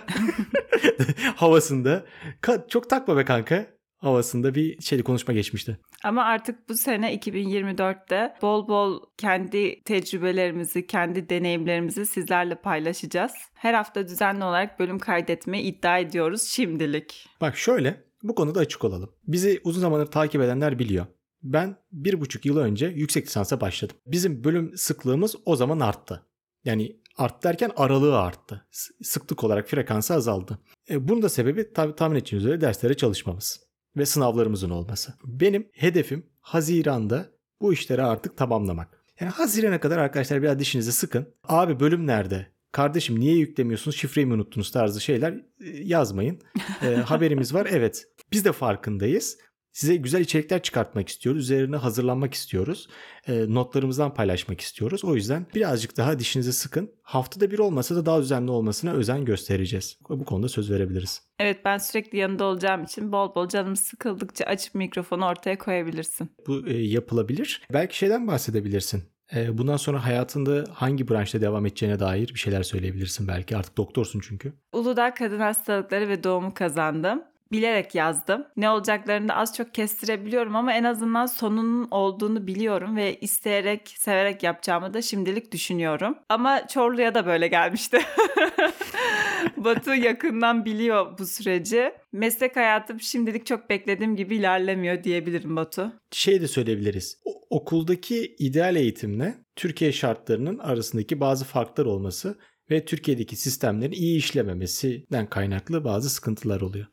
havasında. 1.36 2.04
Ka- 2.42 2.68
çok 2.68 2.90
takma 2.90 3.16
be 3.16 3.24
kanka 3.24 3.66
havasında 4.00 4.54
bir 4.54 4.82
şeyli 4.82 5.02
konuşma 5.02 5.34
geçmişti. 5.34 5.78
Ama 6.04 6.24
artık 6.24 6.68
bu 6.68 6.74
sene 6.74 7.14
2024'te 7.14 8.34
bol 8.42 8.68
bol 8.68 9.00
kendi 9.18 9.82
tecrübelerimizi, 9.82 10.86
kendi 10.86 11.28
deneyimlerimizi 11.28 12.06
sizlerle 12.06 12.54
paylaşacağız. 12.54 13.32
Her 13.54 13.74
hafta 13.74 14.08
düzenli 14.08 14.44
olarak 14.44 14.80
bölüm 14.80 14.98
kaydetmeyi 14.98 15.64
iddia 15.64 15.98
ediyoruz 15.98 16.42
şimdilik. 16.42 17.26
Bak 17.40 17.56
şöyle 17.56 18.04
bu 18.22 18.34
konuda 18.34 18.60
açık 18.60 18.84
olalım. 18.84 19.10
Bizi 19.26 19.60
uzun 19.64 19.80
zamandır 19.80 20.06
takip 20.06 20.40
edenler 20.40 20.78
biliyor. 20.78 21.06
Ben 21.42 21.76
bir 21.92 22.20
buçuk 22.20 22.46
yıl 22.46 22.56
önce 22.56 22.86
yüksek 22.86 23.26
lisansa 23.26 23.60
başladım. 23.60 23.96
Bizim 24.06 24.44
bölüm 24.44 24.72
sıklığımız 24.76 25.36
o 25.44 25.56
zaman 25.56 25.80
arttı. 25.80 26.26
Yani 26.64 26.96
arttı 27.16 27.48
derken 27.48 27.70
aralığı 27.76 28.18
arttı. 28.18 28.66
Sıklık 29.02 29.44
olarak 29.44 29.68
frekansı 29.68 30.14
azaldı. 30.14 30.58
E, 30.90 31.08
bunun 31.08 31.22
da 31.22 31.28
sebebi 31.28 31.72
tabii 31.72 31.94
tahmin 31.94 32.16
edeceğiniz 32.16 32.46
üzere 32.46 32.60
derslere 32.60 32.96
çalışmamız 32.96 33.69
ve 33.96 34.06
sınavlarımızın 34.06 34.70
olması. 34.70 35.14
Benim 35.24 35.68
hedefim 35.72 36.26
Haziran'da 36.40 37.26
bu 37.60 37.72
işleri 37.72 38.02
artık 38.02 38.36
tamamlamak. 38.36 39.04
Yani 39.20 39.30
Haziran'a 39.30 39.80
kadar 39.80 39.98
arkadaşlar 39.98 40.42
biraz 40.42 40.58
dişinizi 40.58 40.92
sıkın. 40.92 41.34
Abi 41.44 41.80
bölüm 41.80 42.06
nerede? 42.06 42.46
Kardeşim 42.72 43.20
niye 43.20 43.36
yüklemiyorsunuz? 43.36 43.96
Şifreyi 43.96 44.26
mi 44.26 44.34
unuttunuz 44.34 44.70
tarzı 44.70 45.00
şeyler 45.00 45.32
e, 45.32 45.68
yazmayın. 45.68 46.40
E, 46.82 46.94
haberimiz 46.94 47.54
var. 47.54 47.68
Evet. 47.70 48.06
Biz 48.32 48.44
de 48.44 48.52
farkındayız. 48.52 49.38
Size 49.72 49.96
güzel 49.96 50.20
içerikler 50.20 50.62
çıkartmak 50.62 51.08
istiyoruz. 51.08 51.42
Üzerine 51.42 51.76
hazırlanmak 51.76 52.34
istiyoruz. 52.34 52.88
E, 53.28 53.54
notlarımızdan 53.54 54.14
paylaşmak 54.14 54.60
istiyoruz. 54.60 55.04
O 55.04 55.14
yüzden 55.14 55.46
birazcık 55.54 55.96
daha 55.96 56.18
dişinizi 56.18 56.52
sıkın. 56.52 56.90
Haftada 57.02 57.50
bir 57.50 57.58
olmasa 57.58 57.96
da 57.96 58.06
daha 58.06 58.20
düzenli 58.20 58.50
olmasına 58.50 58.92
özen 58.92 59.24
göstereceğiz. 59.24 59.98
Bu 60.08 60.24
konuda 60.24 60.48
söz 60.48 60.70
verebiliriz. 60.70 61.22
Evet 61.38 61.64
ben 61.64 61.78
sürekli 61.78 62.18
yanında 62.18 62.44
olacağım 62.44 62.84
için 62.84 63.12
bol 63.12 63.34
bol 63.34 63.48
canım 63.48 63.76
sıkıldıkça 63.76 64.44
açıp 64.44 64.74
mikrofonu 64.74 65.26
ortaya 65.26 65.58
koyabilirsin. 65.58 66.30
Bu 66.46 66.66
e, 66.66 66.82
yapılabilir. 66.82 67.62
Belki 67.72 67.98
şeyden 67.98 68.26
bahsedebilirsin. 68.26 69.02
E, 69.34 69.58
bundan 69.58 69.76
sonra 69.76 70.04
hayatında 70.04 70.64
hangi 70.72 71.08
branşta 71.08 71.40
devam 71.40 71.66
edeceğine 71.66 72.00
dair 72.00 72.28
bir 72.34 72.38
şeyler 72.38 72.62
söyleyebilirsin 72.62 73.28
belki. 73.28 73.56
Artık 73.56 73.76
doktorsun 73.76 74.20
çünkü. 74.20 74.52
Uludağ 74.72 75.14
Kadın 75.14 75.40
Hastalıkları 75.40 76.08
ve 76.08 76.24
Doğumu 76.24 76.54
kazandım. 76.54 77.22
Bilerek 77.52 77.94
yazdım. 77.94 78.46
Ne 78.56 78.70
olacaklarını 78.70 79.28
da 79.28 79.36
az 79.36 79.56
çok 79.56 79.74
kestirebiliyorum 79.74 80.56
ama 80.56 80.72
en 80.72 80.84
azından 80.84 81.26
sonunun 81.26 81.88
olduğunu 81.90 82.46
biliyorum 82.46 82.96
ve 82.96 83.16
isteyerek, 83.20 83.94
severek 83.98 84.42
yapacağımı 84.42 84.94
da 84.94 85.02
şimdilik 85.02 85.52
düşünüyorum. 85.52 86.18
Ama 86.28 86.66
Çorlu'ya 86.66 87.14
da 87.14 87.26
böyle 87.26 87.48
gelmişti. 87.48 87.98
Batu 89.56 89.94
yakından 89.94 90.64
biliyor 90.64 91.18
bu 91.18 91.26
süreci. 91.26 91.92
Meslek 92.12 92.56
hayatım 92.56 93.00
şimdilik 93.00 93.46
çok 93.46 93.70
beklediğim 93.70 94.16
gibi 94.16 94.36
ilerlemiyor 94.36 95.04
diyebilirim 95.04 95.56
Batu. 95.56 95.92
Şey 96.12 96.40
de 96.40 96.48
söyleyebiliriz. 96.48 97.18
O, 97.24 97.56
okuldaki 97.56 98.36
ideal 98.38 98.76
eğitimle 98.76 99.34
Türkiye 99.56 99.92
şartlarının 99.92 100.58
arasındaki 100.58 101.20
bazı 101.20 101.44
farklar 101.44 101.86
olması 101.86 102.38
ve 102.70 102.84
Türkiye'deki 102.84 103.36
sistemlerin 103.36 103.92
iyi 103.92 104.18
işlememesinden 104.18 105.26
kaynaklı 105.26 105.84
bazı 105.84 106.10
sıkıntılar 106.10 106.60
oluyor. 106.60 106.86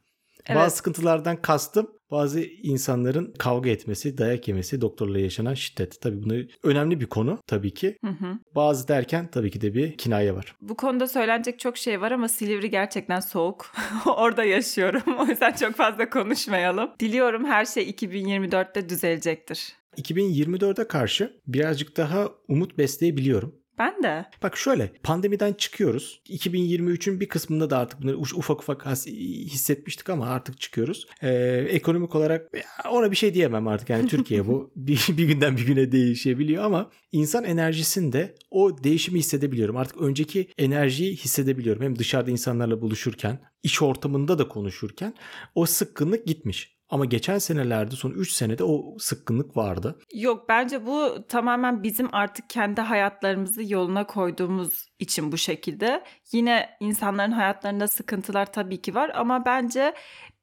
Evet. 0.49 0.57
Bazı 0.57 0.75
sıkıntılardan 0.75 1.41
kastım 1.41 1.97
bazı 2.11 2.39
insanların 2.63 3.33
kavga 3.39 3.69
etmesi, 3.69 4.17
dayak 4.17 4.47
yemesi, 4.47 4.81
doktorla 4.81 5.19
yaşanan 5.19 5.53
şiddet. 5.53 6.01
Tabii 6.01 6.23
bunu 6.23 6.43
önemli 6.63 6.99
bir 6.99 7.05
konu 7.05 7.39
tabii 7.47 7.73
ki. 7.73 7.97
Hı 8.05 8.11
hı. 8.11 8.39
Bazı 8.55 8.87
derken 8.87 9.27
tabii 9.31 9.51
ki 9.51 9.61
de 9.61 9.73
bir 9.73 9.97
kinaye 9.97 10.35
var. 10.35 10.55
Bu 10.61 10.75
konuda 10.75 11.07
söylenecek 11.07 11.59
çok 11.59 11.77
şey 11.77 12.01
var 12.01 12.11
ama 12.11 12.27
Silivri 12.27 12.69
gerçekten 12.69 13.19
soğuk. 13.19 13.71
Orada 14.05 14.43
yaşıyorum. 14.43 15.01
O 15.19 15.25
yüzden 15.25 15.53
çok 15.53 15.75
fazla 15.75 16.09
konuşmayalım. 16.09 16.89
Diliyorum 16.99 17.45
her 17.45 17.65
şey 17.65 17.89
2024'te 17.89 18.89
düzelecektir. 18.89 19.73
2024'e 19.97 20.87
karşı 20.87 21.41
birazcık 21.47 21.97
daha 21.97 22.29
umut 22.47 22.77
besleyebiliyorum. 22.77 23.55
Ben 23.77 24.03
de. 24.03 24.25
Bak 24.43 24.57
şöyle 24.57 24.91
pandemiden 25.03 25.53
çıkıyoruz. 25.53 26.21
2023'ün 26.29 27.19
bir 27.19 27.27
kısmında 27.27 27.69
da 27.69 27.77
artık 27.77 28.01
bunları 28.01 28.15
uf- 28.15 28.35
ufak 28.35 28.61
ufak 28.61 28.85
hissetmiştik 29.05 30.09
ama 30.09 30.25
artık 30.27 30.59
çıkıyoruz. 30.59 31.07
Ee, 31.21 31.29
ekonomik 31.69 32.15
olarak 32.15 32.51
ona 32.91 33.11
bir 33.11 33.15
şey 33.15 33.33
diyemem 33.33 33.67
artık. 33.67 33.89
Yani 33.89 34.07
Türkiye 34.07 34.47
bu 34.47 34.71
bir, 34.75 35.05
bir 35.09 35.27
günden 35.27 35.57
bir 35.57 35.65
güne 35.65 35.91
değişebiliyor 35.91 36.63
ama 36.63 36.89
insan 37.11 37.43
enerjisinde 37.43 38.35
o 38.51 38.83
değişimi 38.83 39.19
hissedebiliyorum. 39.19 39.77
Artık 39.77 40.01
önceki 40.01 40.47
enerjiyi 40.57 41.15
hissedebiliyorum. 41.15 41.83
Hem 41.83 41.99
dışarıda 41.99 42.31
insanlarla 42.31 42.81
buluşurken, 42.81 43.39
iş 43.63 43.81
ortamında 43.81 44.39
da 44.39 44.47
konuşurken 44.47 45.13
o 45.55 45.65
sıkkınlık 45.65 46.27
gitmiş. 46.27 46.76
Ama 46.89 47.05
geçen 47.05 47.37
senelerde 47.37 47.95
son 47.95 48.11
3 48.11 48.31
senede 48.31 48.63
o 48.63 48.95
sıkkınlık 48.99 49.57
vardı. 49.57 49.99
Yok 50.13 50.49
bence 50.49 50.85
bu 50.85 51.25
tamamen 51.29 51.83
bizim 51.83 52.09
artık 52.11 52.49
kendi 52.49 52.81
hayatlarımızı 52.81 53.73
yoluna 53.73 54.07
koyduğumuz 54.07 54.89
için 54.99 55.31
bu 55.31 55.37
şekilde. 55.37 56.03
Yine 56.31 56.69
insanların 56.79 57.31
hayatlarında 57.31 57.87
sıkıntılar 57.87 58.53
tabii 58.53 58.81
ki 58.81 58.95
var 58.95 59.11
ama 59.15 59.45
bence 59.45 59.93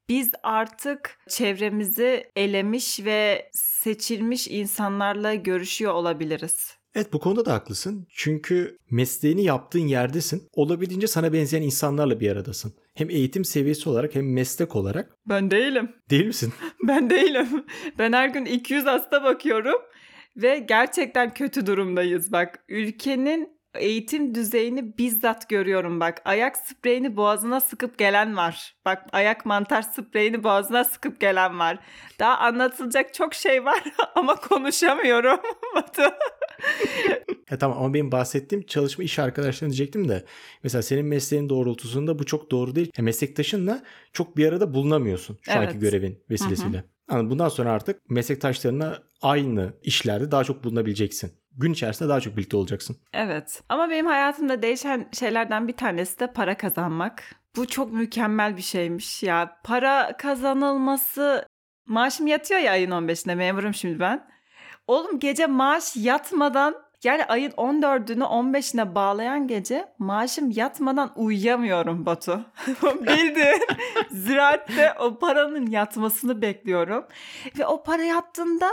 biz 0.08 0.30
artık 0.42 1.18
çevremizi 1.28 2.30
elemiş 2.36 3.04
ve 3.04 3.50
seçilmiş 3.52 4.48
insanlarla 4.48 5.34
görüşüyor 5.34 5.92
olabiliriz. 5.92 6.74
Evet 6.94 7.12
bu 7.12 7.20
konuda 7.20 7.44
da 7.46 7.54
haklısın. 7.54 8.06
Çünkü 8.10 8.78
mesleğini 8.90 9.44
yaptığın 9.44 9.86
yerdesin. 9.86 10.48
Olabildiğince 10.52 11.06
sana 11.06 11.32
benzeyen 11.32 11.62
insanlarla 11.62 12.20
bir 12.20 12.30
aradasın. 12.30 12.74
Hem 12.94 13.10
eğitim 13.10 13.44
seviyesi 13.44 13.88
olarak 13.88 14.14
hem 14.14 14.32
meslek 14.32 14.76
olarak. 14.76 15.16
Ben 15.26 15.50
değilim. 15.50 15.92
Değil 16.10 16.26
misin? 16.26 16.52
Ben 16.82 17.10
değilim. 17.10 17.64
Ben 17.98 18.12
her 18.12 18.28
gün 18.28 18.44
200 18.44 18.86
hasta 18.86 19.24
bakıyorum 19.24 19.82
ve 20.36 20.58
gerçekten 20.58 21.34
kötü 21.34 21.66
durumdayız 21.66 22.32
bak. 22.32 22.64
Ülkenin 22.68 23.54
eğitim 23.74 24.34
düzeyini 24.34 24.98
bizzat 24.98 25.48
görüyorum 25.48 26.00
bak. 26.00 26.22
Ayak 26.24 26.56
spreyini 26.56 27.16
boğazına 27.16 27.60
sıkıp 27.60 27.98
gelen 27.98 28.36
var. 28.36 28.74
Bak 28.84 29.02
ayak 29.12 29.46
mantar 29.46 29.82
spreyini 29.82 30.44
boğazına 30.44 30.84
sıkıp 30.84 31.20
gelen 31.20 31.58
var. 31.58 31.78
Daha 32.18 32.38
anlatılacak 32.38 33.14
çok 33.14 33.34
şey 33.34 33.64
var 33.64 33.82
ama 34.14 34.36
konuşamıyorum. 34.36 35.40
Batu. 35.74 36.02
Ya 37.50 37.58
tamam 37.58 37.78
ama 37.78 37.94
benim 37.94 38.12
bahsettiğim 38.12 38.66
çalışma 38.66 39.04
iş 39.04 39.18
arkadaşlarını 39.18 39.72
diyecektim 39.72 40.08
de. 40.08 40.24
Mesela 40.62 40.82
senin 40.82 41.06
mesleğin 41.06 41.48
doğrultusunda 41.48 42.18
bu 42.18 42.26
çok 42.26 42.50
doğru 42.50 42.74
değil. 42.74 42.92
Ya 42.98 43.04
meslektaşınla 43.04 43.82
çok 44.12 44.36
bir 44.36 44.48
arada 44.48 44.74
bulunamıyorsun 44.74 45.38
şu 45.42 45.52
anki 45.52 45.70
Evet. 45.70 45.80
görevin 45.80 46.18
vesilesiyle. 46.30 46.84
Yani 47.10 47.30
bundan 47.30 47.48
sonra 47.48 47.72
artık 47.72 48.10
meslektaşlarına 48.10 48.98
aynı 49.22 49.72
işlerde 49.82 50.30
daha 50.30 50.44
çok 50.44 50.64
bulunabileceksin. 50.64 51.32
Gün 51.56 51.72
içerisinde 51.72 52.08
daha 52.08 52.20
çok 52.20 52.36
birlikte 52.36 52.56
olacaksın. 52.56 52.96
Evet. 53.12 53.62
Ama 53.68 53.90
benim 53.90 54.06
hayatımda 54.06 54.62
değişen 54.62 55.08
şeylerden 55.12 55.68
bir 55.68 55.76
tanesi 55.76 56.20
de 56.20 56.32
para 56.32 56.56
kazanmak. 56.56 57.22
Bu 57.56 57.66
çok 57.66 57.92
mükemmel 57.92 58.56
bir 58.56 58.62
şeymiş 58.62 59.22
ya. 59.22 59.56
Para 59.64 60.16
kazanılması 60.16 61.46
maaşım 61.86 62.26
yatıyor 62.26 62.60
ya 62.60 62.72
ayın 62.72 62.90
15'inde 62.90 63.34
memurum 63.34 63.74
şimdi 63.74 64.00
ben. 64.00 64.33
Oğlum 64.86 65.18
gece 65.18 65.46
maaş 65.46 65.96
yatmadan 65.96 66.84
yani 67.04 67.24
ayın 67.24 67.50
14'ünü 67.50 68.24
15'ine 68.24 68.94
bağlayan 68.94 69.46
gece 69.46 69.88
maaşım 69.98 70.50
yatmadan 70.50 71.12
uyuyamıyorum 71.16 72.06
Batu. 72.06 72.40
Bildiğin 73.00 73.60
ziraatte 74.10 74.94
o 75.00 75.18
paranın 75.18 75.66
yatmasını 75.66 76.42
bekliyorum. 76.42 77.04
Ve 77.58 77.66
o 77.66 77.82
para 77.82 78.02
yattığında 78.02 78.70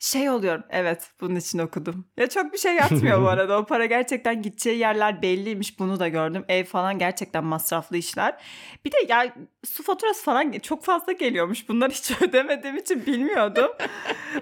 şey 0.00 0.30
oluyorum. 0.30 0.64
Evet 0.70 1.10
bunun 1.20 1.36
için 1.36 1.58
okudum. 1.58 2.04
Ya 2.16 2.28
çok 2.28 2.52
bir 2.52 2.58
şey 2.58 2.74
yatmıyor 2.74 3.22
bu 3.22 3.28
arada. 3.28 3.58
O 3.58 3.64
para 3.66 3.86
gerçekten 3.86 4.42
gideceği 4.42 4.78
yerler 4.78 5.22
belliymiş. 5.22 5.78
Bunu 5.78 6.00
da 6.00 6.08
gördüm. 6.08 6.44
Ev 6.48 6.64
falan 6.64 6.98
gerçekten 6.98 7.44
masraflı 7.44 7.96
işler. 7.96 8.42
Bir 8.84 8.92
de 8.92 8.96
ya 9.08 9.34
su 9.64 9.82
faturası 9.82 10.24
falan 10.24 10.52
çok 10.52 10.84
fazla 10.84 11.12
geliyormuş. 11.12 11.68
Bunları 11.68 11.90
hiç 11.90 12.10
ödemediğim 12.22 12.76
için 12.76 13.06
bilmiyordum. 13.06 13.70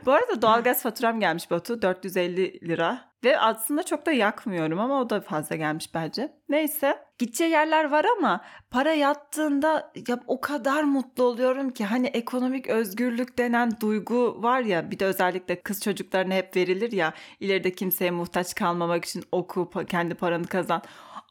bu 0.06 0.12
arada 0.12 0.42
doğalgaz 0.42 0.82
faturam 0.82 1.20
gelmiş 1.20 1.50
Batu. 1.50 1.82
450 1.82 2.68
lira. 2.68 3.07
Ve 3.24 3.38
aslında 3.38 3.82
çok 3.82 4.06
da 4.06 4.12
yakmıyorum 4.12 4.80
ama 4.80 5.00
o 5.00 5.10
da 5.10 5.20
fazla 5.20 5.56
gelmiş 5.56 5.94
bence. 5.94 6.32
Neyse. 6.48 7.08
Gideceği 7.18 7.50
yerler 7.50 7.84
var 7.90 8.06
ama 8.18 8.44
para 8.70 8.92
yattığında 8.92 9.92
ya 10.08 10.20
o 10.26 10.40
kadar 10.40 10.82
mutlu 10.82 11.24
oluyorum 11.24 11.70
ki 11.70 11.84
hani 11.84 12.06
ekonomik 12.06 12.66
özgürlük 12.66 13.38
denen 13.38 13.70
duygu 13.80 14.42
var 14.42 14.60
ya 14.60 14.90
bir 14.90 14.98
de 14.98 15.04
özellikle 15.04 15.62
kız 15.62 15.80
çocuklarına 15.82 16.34
hep 16.34 16.56
verilir 16.56 16.92
ya 16.92 17.14
ileride 17.40 17.72
kimseye 17.72 18.10
muhtaç 18.10 18.54
kalmamak 18.54 19.04
için 19.04 19.24
oku 19.32 19.70
kendi 19.88 20.14
paranı 20.14 20.46
kazan. 20.46 20.82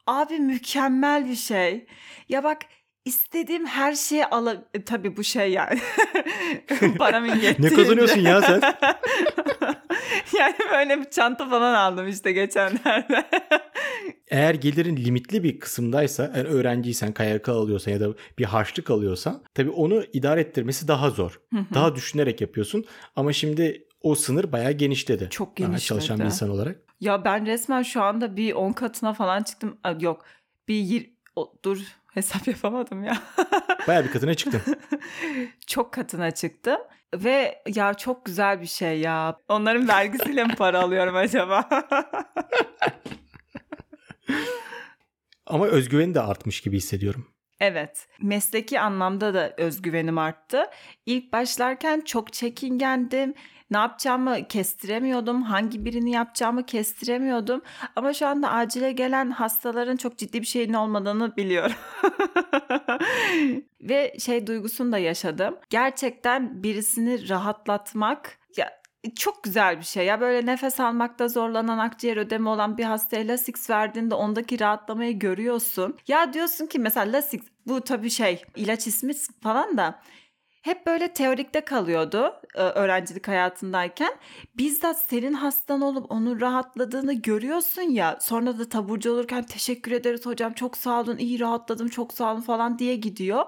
Abi 0.08 0.40
mükemmel 0.40 1.26
bir 1.30 1.36
şey. 1.36 1.88
Ya 2.30 2.44
bak 2.44 2.58
istediğim 3.08 3.66
her 3.66 3.94
şeyi 3.94 4.26
ala 4.26 4.64
e, 4.74 4.84
tabii 4.84 5.18
bu 5.18 5.24
şey 5.24 5.52
yani. 5.52 5.80
Paramın 6.98 7.36
yettiğince. 7.36 7.62
Ne 7.62 7.70
kazanıyorsun 7.70 8.22
ya 8.22 8.42
sen? 8.42 8.62
yani 10.40 10.56
böyle 10.72 11.00
bir 11.00 11.10
çanta 11.10 11.50
falan 11.50 11.74
aldım 11.74 12.08
işte 12.08 12.32
geçenlerde. 12.32 13.26
Eğer 14.28 14.54
gelirin 14.54 14.98
limitli 14.98 15.44
bir 15.44 15.60
kısımdaysa, 15.60 16.24
yani 16.24 16.48
öğrenciysen, 16.48 17.14
KYK 17.14 17.50
alıyorsan 17.50 17.92
ya 17.92 18.00
da 18.00 18.08
bir 18.40 18.46
harçlık 18.46 18.92
alıyorsan 18.92 19.44
tabii 19.54 19.70
onu 19.70 20.04
idare 20.14 20.42
ettirmesi 20.42 20.88
daha 20.88 21.10
zor. 21.10 21.42
daha 21.74 21.96
düşünerek 21.96 22.42
yapıyorsun 22.42 22.86
ama 23.16 23.34
şimdi 23.34 23.88
o 24.02 24.16
sınır 24.16 24.52
bayağı 24.52 24.72
genişledi. 24.72 25.28
Çok 25.30 25.58
Daha 25.60 25.68
genişledi. 25.68 25.88
çalışan 25.88 26.20
bir 26.20 26.26
insan 26.26 26.50
olarak. 26.50 26.80
Ya 27.00 27.26
ben 27.26 27.46
resmen 27.46 27.82
şu 27.82 28.02
anda 28.02 28.36
bir 28.36 28.54
10 28.54 28.74
katına 28.74 29.14
falan 29.14 29.44
çıktım. 29.44 29.78
Yok 30.00 30.26
bir. 30.68 31.17
O, 31.38 31.54
dur 31.66 31.78
hesap 32.14 32.48
yapamadım 32.48 33.04
ya. 33.04 33.18
Bayağı 33.88 34.04
bir 34.04 34.12
katına 34.12 34.34
çıktın. 34.34 34.62
çok 35.68 35.94
katına 35.94 36.32
çıktım. 36.32 36.78
Ve 37.16 37.64
ya 37.76 37.94
çok 37.94 38.26
güzel 38.26 38.62
bir 38.62 38.66
şey 38.68 39.00
ya. 39.00 39.38
Onların 39.50 39.88
vergisiyle 39.88 40.44
mi 40.44 40.56
para 40.56 40.82
alıyorum 40.82 41.16
acaba? 41.16 41.70
Ama 45.46 45.66
özgüveni 45.66 46.16
de 46.16 46.22
artmış 46.22 46.62
gibi 46.62 46.78
hissediyorum. 46.78 47.28
Evet, 47.60 48.08
mesleki 48.22 48.80
anlamda 48.80 49.34
da 49.34 49.54
özgüvenim 49.58 50.18
arttı. 50.18 50.64
İlk 51.06 51.34
başlarken 51.34 52.02
çok 52.02 52.34
çekingendim. 52.34 53.34
Ne 53.72 53.78
yapacağımı 53.78 54.48
kestiremiyordum. 54.48 55.44
Hangi 55.44 55.86
birini 55.86 56.12
yapacağımı 56.12 56.66
kestiremiyordum. 56.66 57.62
Ama 57.96 58.14
şu 58.14 58.28
anda 58.28 58.52
acile 58.52 58.92
gelen 58.92 59.32
hastaların 59.32 59.96
çok 59.96 60.18
ciddi 60.18 60.42
bir 60.42 60.48
şeyin 60.48 60.74
olmadığını 60.74 61.36
biliyorum. 61.38 61.76
Ve 63.82 64.14
şey 64.20 64.48
duygusunu 64.48 64.92
da 64.92 64.98
yaşadım. 64.98 65.56
Gerçekten 65.70 66.64
birisini 66.64 67.30
rahatlatmak 67.30 68.38
ya 68.58 68.82
çok 69.16 69.44
güzel 69.44 69.80
bir 69.80 69.86
şey 69.86 70.06
ya 70.06 70.22
böyle 70.22 70.46
nefes 70.46 70.80
almakta 70.80 71.28
zorlanan 71.28 71.78
akciğer 71.78 72.18
ödemi 72.18 72.50
olan 72.50 72.78
bir 72.78 72.84
hastaya 72.84 73.28
Lasix 73.28 73.70
verdiğinde 73.70 74.16
ondaki 74.16 74.60
rahatlamayı 74.60 75.20
görüyorsun. 75.20 75.98
Ya 76.08 76.34
diyorsun 76.34 76.66
ki 76.66 76.80
mesela 76.80 77.18
Lasix 77.18 77.42
bu 77.68 77.82
tabii 77.82 78.10
şey 78.10 78.44
ilaç 78.56 78.88
ismi 78.88 79.14
falan 79.44 79.78
da 79.78 80.00
hep 80.68 80.88
böyle 80.88 81.14
teorikte 81.14 81.62
kalıyordu 81.62 82.34
e, 82.56 82.62
öğrencilik 82.62 83.28
hayatındayken. 83.28 84.14
Bizzat 84.58 85.00
senin 85.00 85.34
hastan 85.34 85.82
olup 85.82 86.12
onun 86.12 86.42
rahatladığını 86.42 87.14
görüyorsun 87.14 87.82
ya. 87.82 88.18
Sonra 88.22 88.60
da 88.60 88.70
taburcu 88.70 89.12
olurken 89.12 89.44
teşekkür 89.44 89.92
ederiz 89.92 90.26
hocam 90.26 90.54
çok 90.54 90.78
sağ 90.78 91.02
olun 91.02 91.18
iyi 91.18 91.40
rahatladım 91.40 91.88
çok 91.88 92.14
sağ 92.14 92.34
olun 92.34 92.42
falan 92.42 92.80
diye 92.80 92.96
gidiyor. 92.96 93.44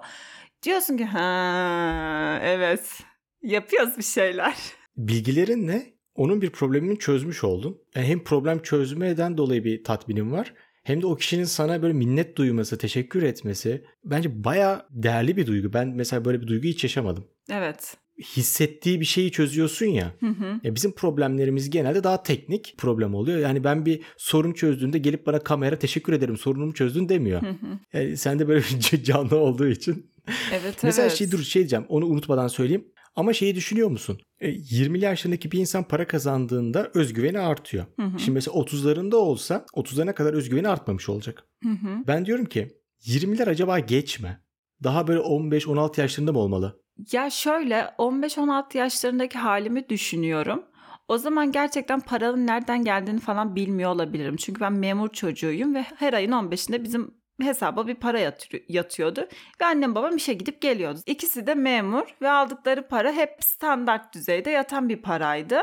Diyorsun 0.64 0.98
ki 0.98 1.06
ha 1.06 2.40
evet 2.44 3.00
yapıyoruz 3.42 3.98
bir 3.98 4.04
şeyler. 4.04 4.56
Bilgilerinle 4.98 5.94
onun 6.16 6.42
bir 6.42 6.50
problemini 6.50 7.00
çözmüş 7.00 7.44
oldun. 7.44 7.82
Yani 7.96 8.08
hem 8.08 8.24
problem 8.24 8.62
çözmeden 8.62 9.38
dolayı 9.38 9.64
bir 9.64 9.84
tatminin 9.84 10.32
var. 10.32 10.54
Hem 10.90 11.02
de 11.02 11.08
o 11.08 11.16
kişinin 11.16 11.44
sana 11.44 11.82
böyle 11.82 11.94
minnet 11.94 12.38
duyması, 12.38 12.78
teşekkür 12.78 13.24
etmesi 13.24 13.84
bence 14.06 14.44
baya 14.44 14.88
değerli 14.90 15.38
bir 15.38 15.48
duygu. 15.48 15.74
Ben 15.74 15.88
mesela 15.88 16.26
böyle 16.26 16.42
bir 16.42 16.48
duyguyu 16.48 16.74
hiç 16.74 16.84
yaşamadım. 16.84 17.28
Evet. 17.52 17.98
Hissettiği 18.36 19.00
bir 19.00 19.06
şeyi 19.06 19.32
çözüyorsun 19.32 19.86
ya. 19.86 20.14
Hı 20.20 20.26
hı. 20.26 20.60
Ya 20.64 20.76
bizim 20.76 20.92
problemlerimiz 20.92 21.70
genelde 21.70 22.04
daha 22.04 22.24
teknik 22.24 22.76
problem 22.78 23.14
oluyor. 23.14 23.40
Yani 23.40 23.64
ben 23.64 23.86
bir 23.86 24.02
sorun 24.18 24.54
çözdüğünde 24.54 24.98
gelip 24.98 25.26
bana 25.26 25.40
kamera 25.40 25.76
teşekkür 25.76 26.14
ederim 26.14 26.38
sorunumu 26.38 26.74
çözdün 26.74 27.10
demiyor. 27.10 27.42
Hı 27.42 27.50
hı. 27.50 27.80
Yani 27.94 28.18
sen 28.18 28.40
de 28.40 28.48
böyle 28.48 28.62
bir 28.92 29.04
canlı 29.04 29.38
olduğu 29.38 29.68
için. 29.68 30.12
Evet 30.54 30.84
Mesela 30.84 31.08
evet. 31.08 31.18
şey 31.18 31.32
dur 31.32 31.44
şey 31.44 31.62
diyeceğim 31.62 31.86
onu 31.90 32.06
unutmadan 32.06 32.48
söyleyeyim. 32.48 32.86
Ama 33.16 33.34
şeyi 33.34 33.56
düşünüyor 33.56 33.90
musun? 33.90 34.20
E, 34.40 34.50
20'li 34.50 35.04
yaşlarındaki 35.04 35.52
bir 35.52 35.60
insan 35.60 35.84
para 35.84 36.08
kazandığında 36.08 36.92
özgüveni 36.94 37.40
artıyor. 37.40 37.86
Hı 38.00 38.06
hı. 38.06 38.20
Şimdi 38.20 38.32
mesela 38.32 38.58
30'larında 38.58 39.16
olsa 39.16 39.66
30'larına 39.74 40.14
kadar 40.14 40.34
özgüveni 40.34 40.68
artmamış 40.68 41.10
olacak. 41.10 41.44
Hı 41.64 41.70
hı. 41.70 42.04
Ben 42.08 42.26
diyorum 42.26 42.46
ki 42.46 42.68
20'ler 43.02 43.50
acaba 43.50 43.80
geç 43.80 44.20
mi? 44.20 44.40
Daha 44.84 45.08
böyle 45.08 45.20
15-16 45.20 46.02
yaşlarında 46.02 46.32
mı 46.32 46.40
olmalı? 46.40 46.82
Ya 47.12 47.30
şöyle 47.30 47.76
15-16 47.98 48.78
yaşlarındaki 48.78 49.38
halimi 49.38 49.90
düşünüyorum. 49.90 50.64
O 51.08 51.18
zaman 51.18 51.52
gerçekten 51.52 52.00
paranın 52.00 52.48
nereden 52.48 52.84
geldiğini 52.84 53.20
falan 53.20 53.56
bilmiyor 53.56 53.92
olabilirim. 53.92 54.36
Çünkü 54.36 54.62
ben 54.62 54.74
memur 54.74 55.10
çocuğuyum 55.10 55.76
ve 55.76 55.82
her 55.82 56.14
ayın 56.14 56.32
15'inde 56.32 56.84
bizim 56.84 57.19
hesaba 57.46 57.88
bir 57.88 57.96
para 57.96 58.34
yatıyordu. 58.70 59.28
Ve 59.62 59.66
annem 59.66 59.96
babam 59.96 60.16
işe 60.16 60.34
gidip 60.34 60.62
geliyordu. 60.62 61.00
İkisi 61.06 61.48
de 61.48 61.56
memur 61.56 62.16
ve 62.22 62.30
aldıkları 62.30 62.88
para 62.88 63.12
hep 63.12 63.38
standart 63.40 64.14
düzeyde 64.14 64.50
yatan 64.50 64.90
bir 64.90 65.02
paraydı. 65.02 65.62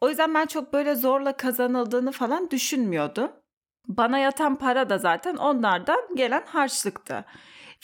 O 0.00 0.08
yüzden 0.08 0.34
ben 0.34 0.46
çok 0.46 0.72
böyle 0.72 0.94
zorla 0.94 1.36
kazanıldığını 1.36 2.12
falan 2.12 2.50
düşünmüyordum. 2.50 3.32
Bana 3.88 4.18
yatan 4.18 4.56
para 4.56 4.90
da 4.90 4.98
zaten 4.98 5.36
onlardan 5.36 6.00
gelen 6.16 6.42
harçlıktı. 6.46 7.24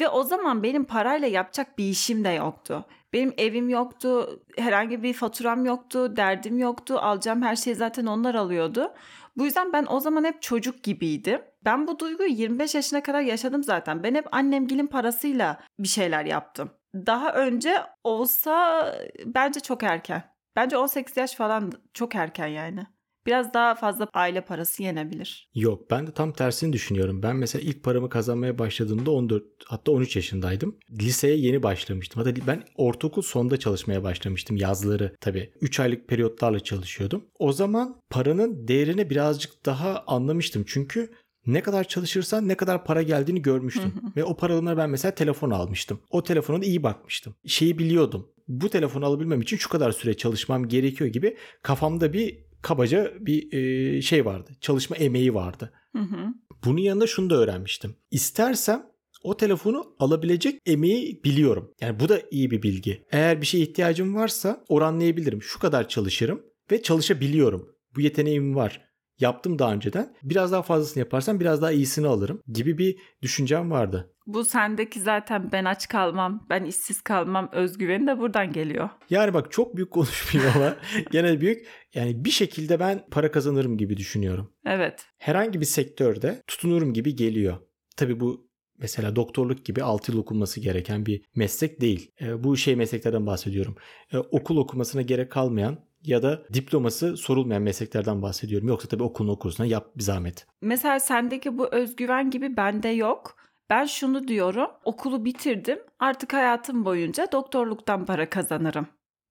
Ve 0.00 0.09
o 0.09 0.23
zaman 0.23 0.62
benim 0.62 0.85
parayla 0.85 1.29
yapacak 1.29 1.79
bir 1.79 1.85
işim 1.85 2.25
de 2.25 2.29
yoktu. 2.29 2.85
Benim 3.12 3.35
evim 3.38 3.69
yoktu, 3.69 4.40
herhangi 4.57 5.02
bir 5.02 5.12
faturam 5.12 5.64
yoktu, 5.64 6.17
derdim 6.17 6.59
yoktu. 6.59 6.99
Alacağım 6.99 7.43
her 7.43 7.57
şeyi 7.57 7.76
zaten 7.76 8.07
onlar 8.07 8.35
alıyordu. 8.35 8.93
Bu 9.37 9.44
yüzden 9.44 9.72
ben 9.72 9.87
o 9.88 10.00
zaman 10.00 10.25
hep 10.25 10.42
çocuk 10.42 10.82
gibiydim. 10.82 11.42
Ben 11.64 11.87
bu 11.87 11.99
duyguyu 11.99 12.30
25 12.30 12.75
yaşına 12.75 13.02
kadar 13.02 13.20
yaşadım 13.20 13.64
zaten. 13.64 14.02
Ben 14.02 14.14
hep 14.14 14.34
annemgilin 14.34 14.87
parasıyla 14.87 15.60
bir 15.78 15.88
şeyler 15.88 16.25
yaptım. 16.25 16.70
Daha 16.94 17.32
önce 17.32 17.82
olsa 18.04 18.87
bence 19.25 19.60
çok 19.60 19.82
erken. 19.82 20.22
Bence 20.56 20.76
18 20.76 21.16
yaş 21.16 21.34
falan 21.34 21.72
çok 21.94 22.14
erken 22.14 22.46
yani. 22.46 22.87
Biraz 23.30 23.54
daha 23.54 23.75
fazla 23.75 24.08
aile 24.14 24.40
parası 24.40 24.82
yenebilir. 24.82 25.49
Yok 25.54 25.90
ben 25.90 26.06
de 26.06 26.12
tam 26.12 26.32
tersini 26.32 26.72
düşünüyorum. 26.72 27.22
Ben 27.22 27.37
mesela 27.37 27.62
ilk 27.62 27.84
paramı 27.84 28.08
kazanmaya 28.08 28.58
başladığımda 28.58 29.10
14 29.10 29.44
hatta 29.66 29.92
13 29.92 30.16
yaşındaydım. 30.16 30.76
Liseye 31.00 31.37
yeni 31.37 31.62
başlamıştım. 31.62 32.22
Hatta 32.22 32.46
ben 32.46 32.62
ortaokul 32.76 33.22
sonunda 33.22 33.56
çalışmaya 33.56 34.04
başlamıştım 34.04 34.56
yazları 34.56 35.16
tabii. 35.20 35.52
3 35.60 35.80
aylık 35.80 36.08
periyotlarla 36.08 36.60
çalışıyordum. 36.60 37.25
O 37.38 37.52
zaman 37.52 38.00
paranın 38.10 38.68
değerini 38.68 39.10
birazcık 39.10 39.66
daha 39.66 40.04
anlamıştım. 40.06 40.64
Çünkü 40.66 41.10
ne 41.46 41.62
kadar 41.62 41.84
çalışırsan 41.84 42.49
ne 42.49 42.54
kadar 42.54 42.84
para 42.84 43.02
geldiğini 43.02 43.42
görmüştüm. 43.42 43.92
Ve 44.16 44.25
o 44.25 44.37
paralarına 44.37 44.76
ben 44.76 44.90
mesela 44.90 45.14
telefon 45.14 45.50
almıştım. 45.50 46.00
O 46.10 46.22
telefona 46.22 46.62
da 46.62 46.64
iyi 46.64 46.82
bakmıştım. 46.82 47.34
Şeyi 47.46 47.78
biliyordum. 47.78 48.28
Bu 48.49 48.68
telefonu 48.68 49.06
alabilmem 49.06 49.40
için 49.40 49.57
şu 49.57 49.68
kadar 49.68 49.92
süre 49.92 50.16
çalışmam 50.16 50.68
gerekiyor 50.68 51.11
gibi 51.11 51.37
kafamda 51.62 52.12
bir 52.12 52.49
kabaca 52.62 53.12
bir 53.20 53.53
e, 53.53 54.03
şey 54.03 54.25
vardı. 54.25 54.51
Çalışma 54.61 54.96
emeği 54.96 55.35
vardı. 55.35 55.73
Hı 55.92 56.03
hı. 56.03 56.27
Bunun 56.64 56.81
yanında 56.81 57.07
şunu 57.07 57.31
da 57.31 57.35
öğrenmiştim. 57.35 57.96
İstersem 58.11 58.87
o 59.23 59.37
telefonu 59.37 59.94
alabilecek 59.99 60.61
emeği 60.66 61.25
biliyorum. 61.25 61.75
Yani 61.81 62.01
bu 62.01 62.09
da 62.09 62.23
iyi 62.31 62.51
bir 62.51 62.62
bilgi. 62.62 63.05
Eğer 63.12 63.40
bir 63.40 63.46
şeye 63.46 63.64
ihtiyacım 63.64 64.14
varsa 64.14 64.64
oranlayabilirim. 64.68 65.42
Şu 65.42 65.59
kadar 65.59 65.88
çalışırım 65.88 66.42
ve 66.70 66.83
çalışabiliyorum. 66.83 67.68
Bu 67.96 68.01
yeteneğim 68.01 68.57
var. 68.57 68.90
Yaptım 69.18 69.59
daha 69.59 69.73
önceden. 69.73 70.16
Biraz 70.23 70.53
daha 70.53 70.62
fazlasını 70.62 70.99
yaparsam 71.01 71.40
biraz 71.40 71.62
daha 71.62 71.73
iyisini 71.73 72.07
alırım 72.07 72.42
gibi 72.49 72.79
bir 72.79 72.96
düşüncem 73.23 73.70
vardı. 73.70 74.14
Bu 74.35 74.45
sendeki 74.45 75.01
zaten 75.01 75.53
ben 75.53 75.64
aç 75.64 75.88
kalmam, 75.88 76.47
ben 76.51 76.64
işsiz 76.64 77.03
kalmam 77.03 77.49
özgüveni 77.53 78.07
de 78.07 78.19
buradan 78.19 78.53
geliyor. 78.53 78.88
Yani 79.11 79.35
bak 79.35 79.53
çok 79.53 79.77
büyük 79.77 79.90
konuşmuyor 79.90 80.53
ama 80.57 80.77
gene 81.11 81.40
büyük. 81.40 81.66
Yani 81.95 82.25
bir 82.25 82.31
şekilde 82.31 82.81
ben 82.81 83.05
para 83.11 83.31
kazanırım 83.31 83.77
gibi 83.77 83.97
düşünüyorum. 83.97 84.53
Evet. 84.66 85.07
herhangi 85.19 85.61
bir 85.61 85.66
sektörde 85.66 86.43
tutunurum 86.47 86.93
gibi 86.93 87.16
geliyor. 87.16 87.57
Tabii 87.97 88.21
bu 88.21 88.51
mesela 88.79 89.16
doktorluk 89.16 89.64
gibi 89.64 89.83
6 89.83 90.12
yıl 90.12 90.19
okunması 90.19 90.61
gereken 90.61 91.07
bir 91.07 91.23
meslek 91.37 91.81
değil. 91.81 92.11
E, 92.21 92.45
bu 92.45 92.57
şey 92.57 92.77
mesleklerden 92.77 93.27
bahsediyorum. 93.27 93.77
E, 94.12 94.19
okul 94.19 94.57
okumasına 94.57 95.03
gerek 95.03 95.33
kalmayan 95.33 95.79
ya 96.05 96.23
da 96.23 96.43
diploması 96.55 97.16
sorulmayan 97.16 97.62
mesleklerden 97.62 98.23
bahsediyorum. 98.23 98.69
Yoksa 98.69 98.88
tabii 98.88 99.03
okulunu 99.03 99.33
okursun 99.33 99.64
yap 99.64 99.90
bir 99.97 100.03
zahmet. 100.03 100.47
Mesela 100.62 101.01
sendeki 101.01 101.59
bu 101.59 101.75
özgüven 101.75 102.31
gibi 102.31 102.57
bende 102.57 102.88
yok. 102.88 103.37
Ben 103.70 103.85
şunu 103.87 104.28
diyorum, 104.28 104.70
okulu 104.85 105.24
bitirdim, 105.24 105.78
artık 105.98 106.33
hayatım 106.33 106.85
boyunca 106.85 107.33
doktorluktan 107.33 108.06
para 108.06 108.30
kazanırım 108.30 108.87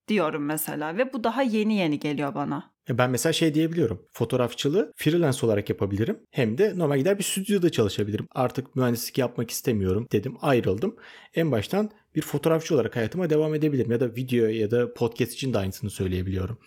diyorum 0.08 0.46
mesela 0.46 0.98
ve 0.98 1.14
bu 1.14 1.24
daha 1.24 1.42
yeni 1.42 1.76
yeni 1.76 2.00
geliyor 2.00 2.36
bana. 2.36 2.72
E, 2.90 2.98
Ben 2.98 3.12
mesela 3.12 3.34
şey 3.34 3.54
diyebiliyorum. 3.54 4.06
Fotoğrafçılığı 4.12 4.94
freelance 4.96 5.46
olarak 5.46 5.70
yapabilirim. 5.70 6.20
Hem 6.32 6.58
de 6.58 6.74
normal 6.78 6.98
gider 6.98 7.18
bir 7.18 7.24
stüdyoda 7.24 7.70
çalışabilirim. 7.70 8.28
Artık 8.36 8.76
mühendislik 8.76 9.18
yapmak 9.18 9.52
istemiyorum 9.52 10.08
dedim 10.12 10.38
ayrıldım. 10.42 10.96
En 11.36 11.52
baştan 11.52 11.92
bir 12.16 12.22
fotoğrafçı 12.22 12.76
olarak 12.76 12.96
hayatıma 12.96 13.30
devam 13.30 13.56
edebilirim. 13.56 13.92
Ya 13.92 14.00
da 14.00 14.16
video 14.16 14.48
ya 14.48 14.72
da 14.72 14.94
podcast 14.94 15.34
için 15.34 15.54
de 15.54 15.58
aynısını 15.58 15.90
söyleyebiliyorum. 15.90 16.60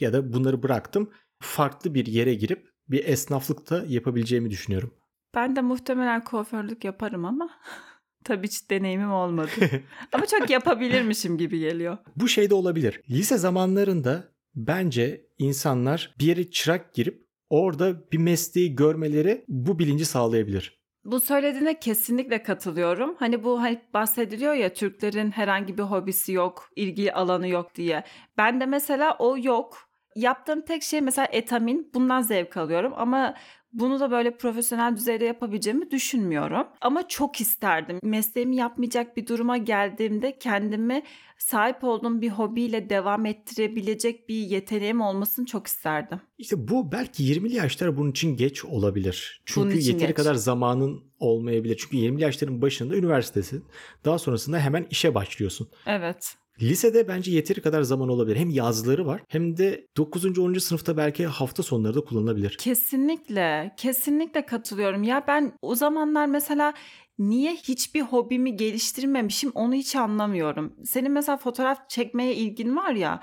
Ya 0.00 0.12
da 0.12 0.32
bunları 0.32 0.62
bıraktım. 0.62 1.10
Farklı 1.40 1.94
bir 1.94 2.06
yere 2.06 2.34
girip 2.34 2.68
bir 2.88 3.04
esnaflık 3.04 3.70
da 3.70 3.84
yapabileceğimi 3.88 4.50
düşünüyorum. 4.50 4.94
Ben 5.34 5.56
de 5.56 5.60
muhtemelen 5.60 6.24
kuaförlük 6.24 6.84
yaparım 6.84 7.24
ama 7.24 7.50
tabii 8.24 8.46
hiç 8.46 8.70
deneyimim 8.70 9.12
olmadı. 9.12 9.50
ama 10.12 10.26
çok 10.26 10.50
yapabilirmişim 10.50 11.38
gibi 11.38 11.58
geliyor. 11.58 11.98
Bu 12.16 12.28
şey 12.28 12.50
de 12.50 12.54
olabilir. 12.54 13.00
Lise 13.10 13.38
zamanlarında 13.38 14.24
bence 14.54 15.26
insanlar 15.38 16.14
bir 16.18 16.26
yere 16.26 16.50
çırak 16.50 16.94
girip 16.94 17.24
orada 17.50 18.10
bir 18.12 18.18
mesleği 18.18 18.76
görmeleri 18.76 19.44
bu 19.48 19.78
bilinci 19.78 20.04
sağlayabilir. 20.04 20.84
Bu 21.04 21.20
söylediğine 21.20 21.80
kesinlikle 21.80 22.42
katılıyorum. 22.42 23.16
Hani 23.18 23.44
bu 23.44 23.62
hani 23.62 23.82
bahsediliyor 23.94 24.54
ya 24.54 24.72
Türklerin 24.72 25.30
herhangi 25.30 25.78
bir 25.78 25.82
hobisi 25.82 26.32
yok, 26.32 26.70
ilgi 26.76 27.14
alanı 27.14 27.48
yok 27.48 27.74
diye. 27.74 28.04
Ben 28.38 28.60
de 28.60 28.66
mesela 28.66 29.16
o 29.18 29.38
yok. 29.38 29.78
Yaptığım 30.16 30.60
tek 30.60 30.82
şey 30.82 31.00
mesela 31.00 31.28
etamin. 31.32 31.90
Bundan 31.94 32.22
zevk 32.22 32.56
alıyorum 32.56 32.92
ama 32.96 33.34
bunu 33.74 34.00
da 34.00 34.10
böyle 34.10 34.36
profesyonel 34.36 34.96
düzeyde 34.96 35.24
yapabileceğimi 35.24 35.90
düşünmüyorum. 35.90 36.66
Ama 36.80 37.08
çok 37.08 37.40
isterdim. 37.40 37.98
Mesleğimi 38.02 38.56
yapmayacak 38.56 39.16
bir 39.16 39.26
duruma 39.26 39.56
geldiğimde 39.56 40.38
kendimi 40.38 41.02
sahip 41.38 41.84
olduğum 41.84 42.20
bir 42.20 42.30
hobiyle 42.30 42.90
devam 42.90 43.26
ettirebilecek 43.26 44.28
bir 44.28 44.34
yeteneğim 44.34 45.00
olmasını 45.00 45.46
çok 45.46 45.66
isterdim. 45.66 46.20
İşte 46.38 46.68
bu 46.68 46.92
belki 46.92 47.24
20'li 47.24 47.54
yaşlar 47.54 47.96
bunun 47.96 48.10
için 48.10 48.36
geç 48.36 48.64
olabilir. 48.64 49.42
Çünkü 49.44 49.78
yeteri 49.78 50.06
geç. 50.06 50.16
kadar 50.16 50.34
zamanın 50.34 51.04
olmayabilir. 51.18 51.76
Çünkü 51.76 51.96
20'li 51.96 52.22
yaşların 52.22 52.62
başında 52.62 52.96
üniversitesin. 52.96 53.64
Daha 54.04 54.18
sonrasında 54.18 54.58
hemen 54.58 54.86
işe 54.90 55.14
başlıyorsun. 55.14 55.68
Evet. 55.86 56.36
Lisede 56.62 57.08
bence 57.08 57.30
yeteri 57.30 57.60
kadar 57.60 57.82
zaman 57.82 58.08
olabilir. 58.08 58.36
Hem 58.36 58.50
yazları 58.50 59.06
var 59.06 59.20
hem 59.28 59.56
de 59.56 59.86
9. 59.96 60.38
10. 60.38 60.54
sınıfta 60.54 60.96
belki 60.96 61.26
hafta 61.26 61.62
sonları 61.62 61.94
da 61.94 62.00
kullanılabilir. 62.00 62.56
Kesinlikle, 62.60 63.74
kesinlikle 63.76 64.46
katılıyorum. 64.46 65.02
Ya 65.02 65.24
ben 65.28 65.52
o 65.62 65.74
zamanlar 65.74 66.26
mesela 66.26 66.74
niye 67.18 67.54
hiçbir 67.54 68.00
hobimi 68.00 68.56
geliştirmemişim 68.56 69.52
onu 69.54 69.74
hiç 69.74 69.96
anlamıyorum. 69.96 70.76
Senin 70.84 71.12
mesela 71.12 71.36
fotoğraf 71.36 71.90
çekmeye 71.90 72.34
ilgin 72.34 72.76
var 72.76 72.92
ya. 72.92 73.22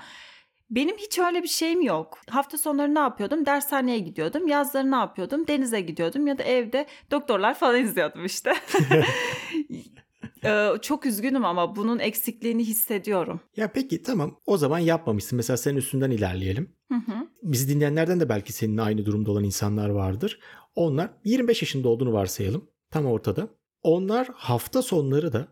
Benim 0.70 0.96
hiç 0.96 1.18
öyle 1.18 1.42
bir 1.42 1.48
şeyim 1.48 1.82
yok. 1.82 2.18
Hafta 2.30 2.58
sonları 2.58 2.94
ne 2.94 2.98
yapıyordum? 2.98 3.46
Dershaneye 3.46 3.98
gidiyordum. 3.98 4.48
Yazları 4.48 4.90
ne 4.90 4.96
yapıyordum? 4.96 5.48
Denize 5.48 5.80
gidiyordum 5.80 6.26
ya 6.26 6.38
da 6.38 6.42
evde 6.42 6.86
doktorlar 7.10 7.54
falan 7.54 7.80
izliyordum 7.84 8.24
işte. 8.24 8.52
Ee, 10.44 10.68
çok 10.82 11.06
üzgünüm 11.06 11.44
ama 11.44 11.76
bunun 11.76 11.98
eksikliğini 11.98 12.64
hissediyorum. 12.64 13.40
Ya 13.56 13.72
peki 13.72 14.02
tamam 14.02 14.40
o 14.46 14.56
zaman 14.56 14.78
yapmamışsın. 14.78 15.36
Mesela 15.36 15.56
senin 15.56 15.76
üstünden 15.76 16.10
ilerleyelim. 16.10 16.76
Hı 16.88 16.94
hı. 16.94 17.28
Bizi 17.42 17.68
dinleyenlerden 17.74 18.20
de 18.20 18.28
belki 18.28 18.52
seninle 18.52 18.82
aynı 18.82 19.06
durumda 19.06 19.30
olan 19.30 19.44
insanlar 19.44 19.88
vardır. 19.88 20.38
Onlar 20.74 21.10
25 21.24 21.62
yaşında 21.62 21.88
olduğunu 21.88 22.12
varsayalım. 22.12 22.68
Tam 22.90 23.06
ortada. 23.06 23.48
Onlar 23.82 24.28
hafta 24.34 24.82
sonları 24.82 25.32
da 25.32 25.48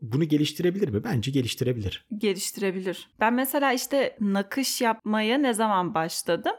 bunu 0.00 0.24
geliştirebilir 0.24 0.88
mi? 0.88 1.04
Bence 1.04 1.30
geliştirebilir. 1.30 2.06
Geliştirebilir. 2.18 3.08
Ben 3.20 3.34
mesela 3.34 3.72
işte 3.72 4.16
nakış 4.20 4.80
yapmaya 4.80 5.38
ne 5.38 5.54
zaman 5.54 5.94
başladım? 5.94 6.52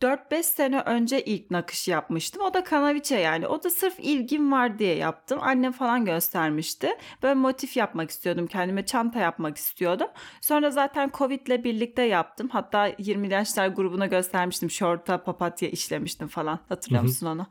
4-5 0.00 0.42
sene 0.42 0.80
önce 0.80 1.24
ilk 1.24 1.50
nakış 1.50 1.88
yapmıştım. 1.88 2.42
O 2.42 2.54
da 2.54 2.64
kanaviçe 2.64 3.16
yani. 3.16 3.46
O 3.46 3.62
da 3.62 3.70
sırf 3.70 3.94
ilgim 3.98 4.52
var 4.52 4.78
diye 4.78 4.94
yaptım. 4.96 5.38
Annem 5.42 5.72
falan 5.72 6.04
göstermişti. 6.04 6.88
Böyle 7.22 7.34
motif 7.34 7.76
yapmak 7.76 8.10
istiyordum. 8.10 8.46
Kendime 8.46 8.86
çanta 8.86 9.18
yapmak 9.20 9.56
istiyordum. 9.56 10.08
Sonra 10.40 10.70
zaten 10.70 11.10
Covid 11.14 11.46
ile 11.46 11.64
birlikte 11.64 12.02
yaptım. 12.02 12.48
Hatta 12.48 12.92
20 12.98 13.28
yaşlar 13.32 13.68
grubuna 13.68 14.06
göstermiştim. 14.06 14.70
Şorta 14.70 15.24
papatya 15.24 15.68
işlemiştim 15.68 16.28
falan. 16.28 16.58
Hatırlıyor 16.68 17.02
musun 17.02 17.26
onu? 17.26 17.46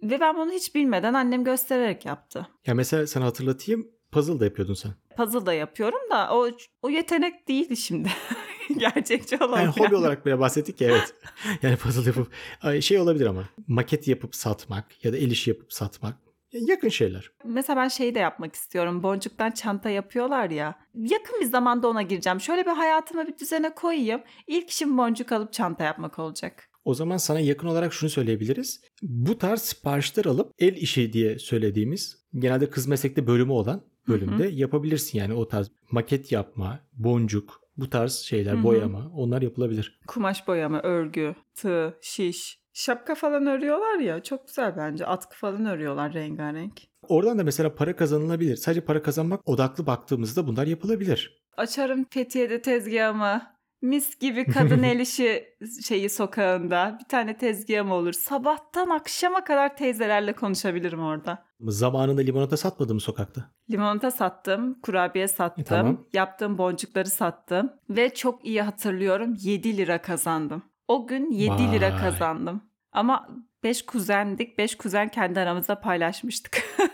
Ve 0.04 0.20
ben 0.20 0.38
bunu 0.38 0.52
hiç 0.52 0.76
bilmeden 0.76 1.14
annem 1.14 1.44
göstererek 1.44 2.06
yaptı. 2.06 2.48
ya 2.68 2.74
mesela 2.76 3.08
sana 3.08 3.26
hatırlatayım 3.26 3.88
puzzle 4.12 4.40
da 4.40 4.46
yapıyordun 4.46 4.74
sen. 4.74 4.92
Puzzle 5.18 5.46
da 5.46 5.54
yapıyorum 5.54 6.10
da 6.12 6.30
o 6.32 6.50
o 6.82 6.90
yetenek 6.90 7.48
değildi 7.48 7.78
şimdi. 7.78 8.10
Gerçekçi 8.78 9.38
olalım. 9.38 9.60
Yani 9.60 9.74
hobi 9.78 9.96
olarak 9.96 10.26
bile 10.26 10.40
bahsettik 10.40 10.82
ya 10.82 10.90
evet. 10.90 11.14
Yani 11.62 11.76
puzzle 11.76 12.10
yapıp 12.10 12.28
ay, 12.62 12.82
şey 12.82 13.00
olabilir 13.00 13.26
ama 13.26 13.44
maket 13.68 14.08
yapıp 14.08 14.36
satmak 14.36 15.06
ya 15.06 15.14
da 15.14 15.18
el 15.18 15.32
işi 15.32 15.50
yapıp 15.50 15.74
satmak 15.74 16.16
Ya 16.52 16.62
yakın 16.68 16.90
şeyler. 16.90 17.32
Mesela 17.46 17.82
ben 17.82 17.88
şeyi 17.88 18.16
de 18.16 18.20
yapmak 18.20 18.56
istiyorum. 18.56 19.04
Boncuktan 19.04 19.52
çanta 19.52 19.90
yapıyorlar 19.90 20.50
ya. 20.50 20.76
Yakın 20.96 21.42
bir 21.42 21.46
zamanda 21.46 21.88
ona 21.88 22.02
gireceğim. 22.02 22.42
Şöyle 22.42 22.66
bir 22.66 22.72
hayatımı 22.72 23.28
bir 23.28 23.38
düzene 23.38 23.76
koyayım. 23.76 24.22
İlk 24.48 24.70
işim 24.70 24.98
boncuk 24.98 25.32
alıp 25.32 25.54
çanta 25.54 25.84
yapmak 25.84 26.20
olacak. 26.20 26.70
O 26.86 26.94
zaman 26.94 27.18
sana 27.18 27.40
yakın 27.40 27.68
olarak 27.68 27.94
şunu 27.94 28.10
söyleyebiliriz. 28.10 28.82
Bu 29.02 29.38
tarz 29.38 29.62
siparişler 29.62 30.26
alıp 30.26 30.52
el 30.60 30.76
işi 30.76 31.14
diye 31.14 31.40
söylediğimiz 31.40 32.26
genelde 32.36 32.70
kız 32.70 32.88
meslekte 32.88 33.28
bölümü 33.28 33.52
olan 33.52 33.82
bölümde 34.08 34.48
yapabilirsin. 34.48 35.20
Yani 35.20 35.34
o 35.34 35.48
tarz 35.48 35.72
maket 35.92 36.32
yapma, 36.32 36.80
boncuk, 36.94 37.62
bu 37.78 37.90
tarz 37.90 38.14
şeyler, 38.14 38.54
Hı 38.54 38.58
hı. 38.58 38.64
boyama 38.64 39.12
onlar 39.16 39.42
yapılabilir. 39.42 40.00
Kumaş 40.08 40.48
boyama, 40.48 40.82
örgü, 40.82 41.36
tığ, 41.56 41.98
şiş. 42.02 42.60
Şapka 42.74 43.16
falan 43.16 43.48
örüyorlar 43.48 44.00
ya. 44.00 44.24
Çok 44.24 44.48
güzel 44.48 44.78
bence. 44.78 45.06
Atkı 45.06 45.38
falan 45.38 45.66
örüyorlar 45.66 46.14
rengarenk. 46.14 46.82
Oradan 47.08 47.40
da 47.40 47.44
mesela 47.44 47.76
para 47.76 47.96
kazanılabilir. 47.96 48.56
Sadece 48.56 48.82
para 48.82 49.02
kazanmak 49.02 49.50
odaklı 49.50 49.86
baktığımızda 49.88 50.48
bunlar 50.48 50.68
yapılabilir. 50.68 51.44
Açarım 51.58 52.06
Fethiye'de 52.10 52.62
tezgahımı. 52.62 53.42
Mis 53.82 54.20
gibi 54.20 54.46
kadın 54.46 54.84
el 54.84 55.00
işi 55.00 55.44
şeyi 55.88 56.10
sokağında. 56.10 56.98
Bir 57.00 57.08
tane 57.10 57.38
tezgahım 57.38 57.92
olur. 57.92 58.14
Sabahtan 58.14 58.90
akşama 58.90 59.44
kadar 59.44 59.78
teyzelerle 59.78 60.34
konuşabilirim 60.34 61.00
orada. 61.00 61.45
Zamanında 61.60 62.22
limonata 62.22 62.58
satmadım 62.58 63.00
sokakta. 63.00 63.52
Limonata 63.72 64.12
sattım, 64.12 64.82
kurabiye 64.82 65.28
sattım, 65.28 65.62
E, 65.62 65.66
tamam. 65.66 66.06
yaptığım 66.14 66.58
boncukları 66.58 67.10
sattım 67.10 67.74
ve 67.90 68.14
çok 68.14 68.46
iyi 68.46 68.62
hatırlıyorum 68.62 69.34
7 69.42 69.78
lira 69.78 70.02
kazandım. 70.02 70.64
O 70.88 71.08
gün 71.08 71.32
7 71.32 71.72
lira 71.72 71.92
Vay. 71.94 72.00
kazandım. 72.00 72.62
Ama 72.92 73.28
5 73.64 73.86
kuzendik, 73.86 74.58
5 74.58 74.76
kuzen 74.78 75.10
kendi 75.10 75.40
aramızda 75.40 75.80
paylaşmıştık. 75.80 76.64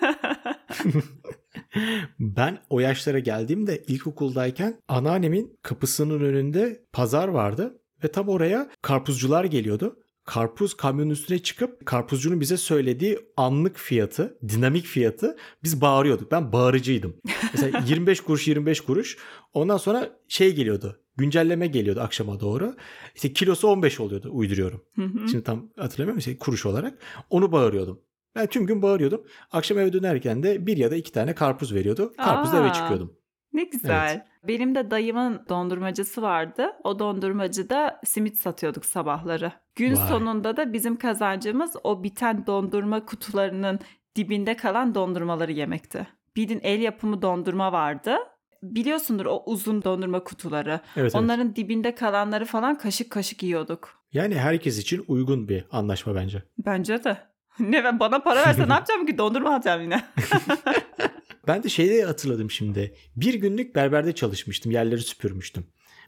Ben 2.19 2.58
o 2.69 2.80
yaşlara 2.80 3.19
geldiğimde 3.19 3.84
ilkokuldayken 3.88 4.74
anneannemin 4.88 5.60
kapısının 5.62 6.19
önünde 6.19 6.86
pazar 6.93 7.28
vardı 7.28 7.82
ve 8.04 8.08
tam 8.12 8.30
oraya 8.30 8.69
karpuzcular 8.82 9.43
geliyordu. 9.45 10.00
Karpuz 10.25 10.73
kamyonun 10.73 11.10
üstüne 11.10 11.39
çıkıp 11.39 11.86
karpuzcunun 11.86 12.41
bize 12.41 12.57
söylediği 12.57 13.19
anlık 13.38 13.77
fiyatı, 13.77 14.38
dinamik 14.47 14.86
fiyatı 14.86 15.38
biz 15.63 15.81
bağırıyorduk. 15.81 16.31
Ben 16.31 16.51
bağırıcıydım. 16.51 17.15
Mesela 17.53 17.84
25 17.88 18.21
kuruş 18.21 18.47
25 18.47 18.81
kuruş. 18.81 19.17
Ondan 19.53 19.77
sonra 19.77 20.19
şey 20.27 20.55
geliyordu. 20.55 20.99
Güncelleme 21.17 21.67
geliyordu 21.67 22.01
akşama 22.01 22.39
doğru. 22.39 22.75
İşte 23.15 23.34
kilosu 23.34 23.67
15 23.67 23.99
oluyordu 23.99 24.29
uyduruyorum. 24.31 24.81
Hı 24.95 25.01
hı. 25.01 25.27
Şimdi 25.29 25.43
tam 25.43 25.69
hatırlamıyorum 25.77 26.19
işte 26.19 26.38
kuruş 26.38 26.65
olarak. 26.65 26.97
Onu 27.29 27.51
bağırıyordum. 27.51 28.01
Ben 28.36 28.47
tüm 28.47 28.65
gün 28.65 28.81
bağırıyordum. 28.81 29.23
Akşam 29.51 29.79
eve 29.79 29.93
dönerken 29.93 30.43
de 30.43 30.67
bir 30.67 30.77
ya 30.77 30.91
da 30.91 30.95
iki 30.95 31.12
tane 31.12 31.36
karpuz 31.36 31.73
veriyordu. 31.73 32.13
Karpuzla 32.17 32.60
eve 32.60 32.73
çıkıyordum. 32.73 33.13
Ne 33.53 33.63
güzel. 33.63 34.25
Benim 34.47 34.75
de 34.75 34.91
dayımın 34.91 35.45
dondurmacısı 35.49 36.21
vardı. 36.21 36.71
O 36.83 36.99
dondurmacıda 36.99 37.99
simit 38.05 38.37
satıyorduk 38.37 38.85
sabahları. 38.85 39.51
Gün 39.75 39.95
Vay. 39.95 40.07
sonunda 40.07 40.57
da 40.57 40.73
bizim 40.73 40.95
kazancımız 40.95 41.75
o 41.83 42.03
biten 42.03 42.47
dondurma 42.47 43.05
kutularının 43.05 43.79
dibinde 44.15 44.55
kalan 44.55 44.95
dondurmaları 44.95 45.51
yemekti. 45.51 46.07
Bildiğin 46.35 46.61
el 46.63 46.81
yapımı 46.81 47.21
dondurma 47.21 47.71
vardı. 47.71 48.15
Biliyorsundur 48.63 49.25
o 49.25 49.43
uzun 49.45 49.83
dondurma 49.83 50.23
kutuları. 50.23 50.69
Evet, 50.71 50.81
evet. 50.95 51.15
Onların 51.15 51.55
dibinde 51.55 51.95
kalanları 51.95 52.45
falan 52.45 52.77
kaşık 52.77 53.09
kaşık 53.11 53.43
yiyorduk. 53.43 54.01
Yani 54.13 54.35
herkes 54.35 54.79
için 54.79 55.05
uygun 55.07 55.47
bir 55.47 55.65
anlaşma 55.71 56.15
bence. 56.15 56.43
Bence 56.57 57.03
de. 57.03 57.17
Ne 57.59 57.83
ben 57.83 57.99
bana 57.99 58.19
para 58.19 58.39
verse 58.45 58.69
ne 58.69 58.73
yapacağım 58.73 59.05
ki 59.05 59.17
dondurma 59.17 59.55
alacağım 59.55 59.81
yine. 59.81 60.03
Ben 61.47 61.63
de 61.63 61.69
şeyde 61.69 62.04
hatırladım 62.04 62.51
şimdi. 62.51 62.95
Bir 63.15 63.34
günlük 63.34 63.75
berberde 63.75 64.15
çalışmıştım. 64.15 64.71
Yerleri 64.71 65.01
süpürmüştüm. 65.01 65.65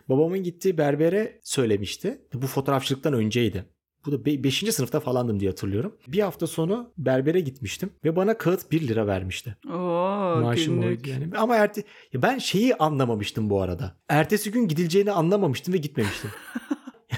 Babamın 0.10 0.44
gittiği 0.44 0.78
berbere 0.78 1.40
söylemişti. 1.44 2.22
Bu 2.34 2.48
fotoğrafçılıktan 2.48 3.14
önceydi. 3.14 3.66
Bu 4.06 4.12
da 4.12 4.26
5. 4.26 4.74
sınıfta 4.74 5.00
falandım 5.00 5.40
diye 5.40 5.50
hatırlıyorum. 5.50 5.98
Bir 6.08 6.20
hafta 6.20 6.48
sonu 6.48 6.94
berbere 6.98 7.40
gitmiştim 7.40 7.90
ve 8.04 8.16
bana 8.16 8.38
kağıt 8.38 8.72
1 8.72 8.88
lira 8.88 9.08
vermişti. 9.08 9.58
Oo 9.70 10.40
Maaşım 10.42 10.82
günlük. 10.82 11.00
oydu 11.00 11.10
yani. 11.10 11.30
Ama 11.38 11.56
erte 11.56 11.84
ya 12.14 12.22
ben 12.22 12.38
şeyi 12.38 12.76
anlamamıştım 12.76 13.50
bu 13.50 13.62
arada. 13.62 13.98
Ertesi 14.10 14.52
gün 14.52 14.68
gidileceğini 14.68 15.12
anlamamıştım 15.12 15.74
ve 15.74 15.78
gitmemiştim. 15.78 16.30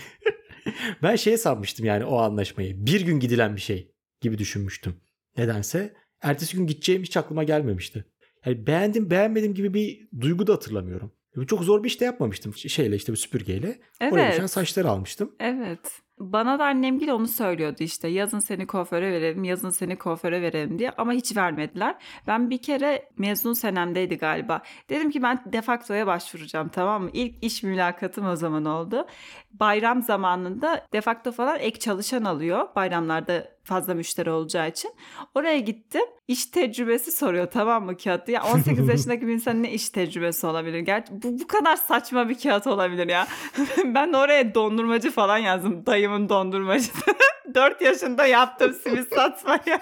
ben 1.04 1.16
şeye 1.16 1.38
sanmıştım 1.38 1.86
yani 1.86 2.06
o 2.06 2.18
anlaşmayı. 2.18 2.86
Bir 2.86 3.02
gün 3.02 3.20
gidilen 3.20 3.56
bir 3.56 3.62
şey 3.62 3.92
gibi 4.22 4.38
düşünmüştüm. 4.38 4.96
Nedense 5.38 5.94
ertesi 6.22 6.58
gün 6.58 6.68
gideceğim 6.68 7.04
hiç 7.04 7.18
aklıma 7.18 7.44
gelmemişti. 7.44 8.06
Yani 8.46 8.68
beğendim 8.68 9.10
beğenmedim 9.10 9.54
gibi 9.54 9.74
bir 9.74 10.08
duygu 10.22 10.48
da 10.48 10.54
hatırlamıyorum. 10.54 11.12
Çok 11.48 11.64
zor 11.64 11.84
bir 11.84 11.88
iş 11.88 12.02
de 12.02 12.06
yapmamıştım. 12.06 12.54
Şeyle 12.56 12.96
işte 12.96 13.12
bir 13.12 13.18
süpürgeyle. 13.18 13.80
Oraya 14.12 14.30
düşen 14.30 14.40
Evet. 14.40 14.52
saçları 14.52 14.90
almıştım. 14.90 15.36
Evet. 15.40 16.02
Bana 16.20 16.60
da 16.60 16.66
annemgil 16.66 17.10
onu 17.10 17.28
söylüyordu 17.28 17.78
işte. 17.80 18.08
Yazın 18.08 18.40
seni 18.40 18.68
kuaföre 18.68 19.12
verelim, 19.12 19.44
yazın 19.44 19.70
seni 19.70 19.98
kuaföre 19.98 20.42
verelim 20.42 20.80
diye. 20.80 20.92
Ama 20.92 21.14
hiç 21.14 21.38
vermediler. 21.38 21.96
Ben 22.28 22.50
bir 22.50 22.58
kere 22.58 23.10
mezun 23.18 23.54
senemdeydi 23.54 24.18
galiba. 24.18 24.62
Dedim 24.90 25.12
ki 25.12 25.24
ben 25.24 25.44
defaktoya 25.46 26.08
başvuracağım 26.08 26.70
tamam 26.70 27.04
mı? 27.04 27.10
İlk 27.14 27.44
iş 27.44 27.64
mülakatım 27.64 28.26
o 28.26 28.36
zaman 28.36 28.66
oldu. 28.66 29.08
Bayram 29.52 30.04
zamanında 30.04 30.86
defakto 30.94 31.32
falan 31.32 31.60
ek 31.60 31.80
çalışan 31.80 32.24
alıyor. 32.24 32.68
Bayramlarda 32.76 33.55
fazla 33.66 33.94
müşteri 33.94 34.30
olacağı 34.32 34.70
için. 34.70 34.92
Oraya 35.36 35.60
gittim. 35.60 36.02
İş 36.28 36.46
tecrübesi 36.46 37.12
soruyor 37.12 37.48
tamam 37.52 37.86
mı 37.86 37.98
kağıtta? 37.98 38.32
Ya 38.32 38.44
18 38.44 38.88
yaşındaki 38.90 39.28
bir 39.28 39.34
insan 39.34 39.64
ne 39.64 39.72
iş 39.72 39.90
tecrübesi 39.90 40.48
olabilir? 40.48 40.80
Gerçi 40.80 41.14
bu, 41.24 41.40
bu 41.40 41.48
kadar 41.48 41.76
saçma 41.76 42.30
bir 42.30 42.40
kağıt 42.40 42.68
olabilir 42.68 43.08
ya. 43.08 43.28
ben 43.86 44.14
oraya 44.14 44.56
dondurmacı 44.56 45.12
falan 45.12 45.38
yazdım. 45.38 45.86
Dayımın 45.86 46.30
dondurmacısı. 46.30 47.12
4 47.56 47.82
yaşında 47.82 48.26
yaptım 48.26 48.74
simit 48.84 49.14
satmayı. 49.16 49.80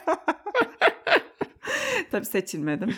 Tabii 2.11 2.25
seçilmedim. 2.25 2.95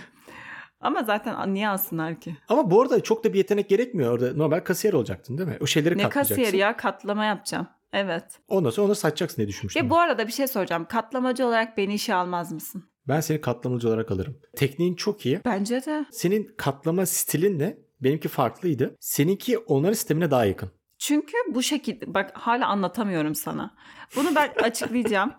Ama 0.82 1.04
zaten 1.04 1.54
niye 1.54 1.70
alsınlar 1.70 2.20
ki? 2.20 2.38
Ama 2.50 2.72
bu 2.72 2.82
arada 2.82 3.04
çok 3.04 3.24
da 3.24 3.34
bir 3.34 3.38
yetenek 3.38 3.70
gerekmiyor. 3.70 4.12
Orada 4.14 4.34
normal 4.34 4.60
kasiyer 4.60 4.94
olacaktın 4.94 5.38
değil 5.38 5.50
mi? 5.50 5.58
O 5.62 5.66
şeyleri 5.66 5.98
Ne 5.98 6.04
katlayacaksın. 6.04 6.36
kasiyer 6.44 6.60
ya 6.60 6.78
katlama 6.78 7.26
yapacağım. 7.26 7.68
Evet. 7.96 8.24
Ondan 8.48 8.70
sonra 8.70 8.86
onları 8.86 8.96
satacaksın 8.98 9.38
diye 9.38 9.48
düşünmüştüm. 9.48 9.84
Ya 9.84 9.90
bu 9.90 10.00
arada 10.00 10.28
bir 10.28 10.32
şey 10.32 10.48
soracağım. 10.48 10.86
Katlamacı 10.86 11.48
olarak 11.48 11.78
beni 11.78 11.94
işe 11.94 12.14
almaz 12.16 12.52
mısın? 12.52 12.90
Ben 13.08 13.20
seni 13.20 13.42
katlamacı 13.42 13.88
olarak 13.88 14.12
alırım. 14.12 14.38
Tekniğin 14.56 14.96
çok 14.96 15.26
iyi. 15.26 15.42
Bence 15.46 15.86
de. 15.86 16.06
Senin 16.12 16.56
katlama 16.58 17.06
stilinle 17.06 17.78
benimki 18.02 18.28
farklıydı. 18.28 18.96
Seninki 19.00 19.58
onların 19.58 19.94
sistemine 19.94 20.32
daha 20.32 20.46
yakın. 20.46 20.72
Çünkü 21.00 21.38
bu 21.50 21.64
şekilde 21.64 22.14
bak 22.14 22.32
hala 22.34 22.68
anlatamıyorum 22.68 23.36
sana. 23.36 23.76
Bunu 24.16 24.36
ben 24.36 24.54
açıklayacağım. 24.64 25.34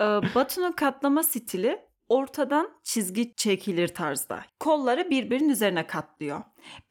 Ee, 0.00 0.04
Batu'nun 0.04 0.72
katlama 0.72 1.22
stili 1.22 1.78
ortadan 2.12 2.70
çizgi 2.82 3.34
çekilir 3.36 3.88
tarzda. 3.88 4.44
Kolları 4.60 5.10
birbirinin 5.10 5.48
üzerine 5.48 5.86
katlıyor. 5.86 6.40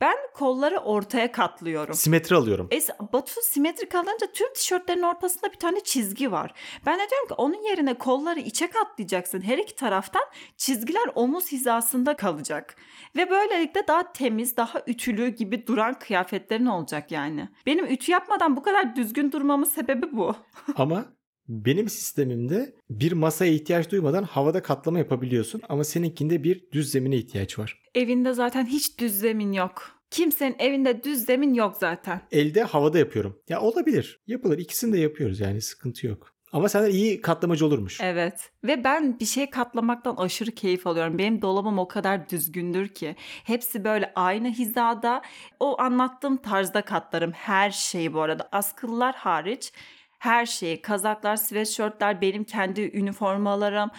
Ben 0.02 0.16
kolları 0.34 0.78
ortaya 0.78 1.32
katlıyorum. 1.32 1.94
Simetri 1.94 2.36
alıyorum. 2.36 2.68
Es 2.72 2.90
Batu 3.14 3.42
simetrik 3.44 3.96
alınca 3.96 4.32
tüm 4.34 4.54
tişörtlerin 4.54 5.02
ortasında 5.02 5.52
bir 5.52 5.60
tane 5.60 5.80
çizgi 5.80 6.32
var. 6.32 6.54
Ben 6.86 7.00
de 7.00 7.10
diyorum 7.10 7.28
ki 7.28 7.34
onun 7.34 7.68
yerine 7.70 7.94
kolları 7.94 8.40
içe 8.40 8.70
katlayacaksın. 8.70 9.42
Her 9.42 9.58
iki 9.58 9.76
taraftan 9.76 10.24
çizgiler 10.58 11.04
omuz 11.16 11.52
hizasında 11.52 12.16
kalacak. 12.16 12.76
Ve 13.16 13.30
böylelikle 13.30 13.88
daha 13.88 14.14
temiz, 14.14 14.58
daha 14.58 14.82
ütülü 14.88 15.28
gibi 15.28 15.68
duran 15.68 16.00
kıyafetlerin 16.00 16.66
olacak 16.66 17.12
yani. 17.12 17.50
Benim 17.66 17.86
ütü 17.86 18.12
yapmadan 18.12 18.58
bu 18.58 18.64
kadar 18.64 18.96
düzgün 18.96 19.32
durmamın 19.32 19.66
sebebi 19.66 20.12
bu. 20.12 20.36
Ama 20.76 21.06
Benim 21.52 21.90
sistemimde 21.90 22.76
bir 22.90 23.12
masaya 23.12 23.52
ihtiyaç 23.52 23.92
duymadan 23.92 24.24
havada 24.24 24.62
katlama 24.62 25.00
yapabiliyorsun 25.00 25.62
ama 25.70 25.84
seninkinde 25.84 26.44
bir 26.44 26.72
düz 26.72 26.92
zemine 26.92 27.16
ihtiyaç 27.16 27.60
var. 27.60 27.82
Evinde 27.96 28.34
zaten 28.34 28.66
hiç 28.66 29.00
düz 29.00 29.14
zemin 29.14 29.52
yok. 29.52 30.02
Kimsenin 30.12 30.56
evinde 30.60 31.04
düz 31.04 31.26
zemin 31.26 31.54
yok 31.54 31.76
zaten. 31.80 32.22
Elde 32.32 32.64
havada 32.64 33.00
yapıyorum. 33.00 33.40
Ya 33.50 33.62
olabilir. 33.62 34.20
Yapılır. 34.28 34.58
İkisini 34.58 34.94
de 34.94 34.98
yapıyoruz 34.98 35.40
yani 35.40 35.62
sıkıntı 35.62 36.08
yok. 36.08 36.34
Ama 36.52 36.70
senden 36.70 36.90
iyi 36.92 37.22
katlamacı 37.22 37.66
olurmuş. 37.66 38.02
Evet. 38.02 38.52
Ve 38.64 38.84
ben 38.84 39.20
bir 39.20 39.26
şey 39.26 39.50
katlamaktan 39.50 40.16
aşırı 40.16 40.52
keyif 40.52 40.88
alıyorum. 40.88 41.18
Benim 41.18 41.42
dolabım 41.42 41.80
o 41.80 41.88
kadar 41.88 42.30
düzgündür 42.30 42.88
ki. 42.88 43.16
Hepsi 43.44 43.84
böyle 43.84 44.12
aynı 44.16 44.50
hizada. 44.50 45.22
O 45.60 45.82
anlattığım 45.82 46.38
tarzda 46.38 46.82
katlarım. 46.82 47.32
Her 47.32 47.72
şeyi 47.72 48.14
bu 48.14 48.22
arada. 48.22 48.50
Askılılar 48.52 49.16
hariç 49.16 49.74
her 50.22 50.46
şeyi. 50.46 50.82
Kazaklar, 50.82 51.36
sweatshirtler, 51.36 52.22
benim 52.22 52.44
kendi 52.44 52.82
üniformalarım. 52.82 53.90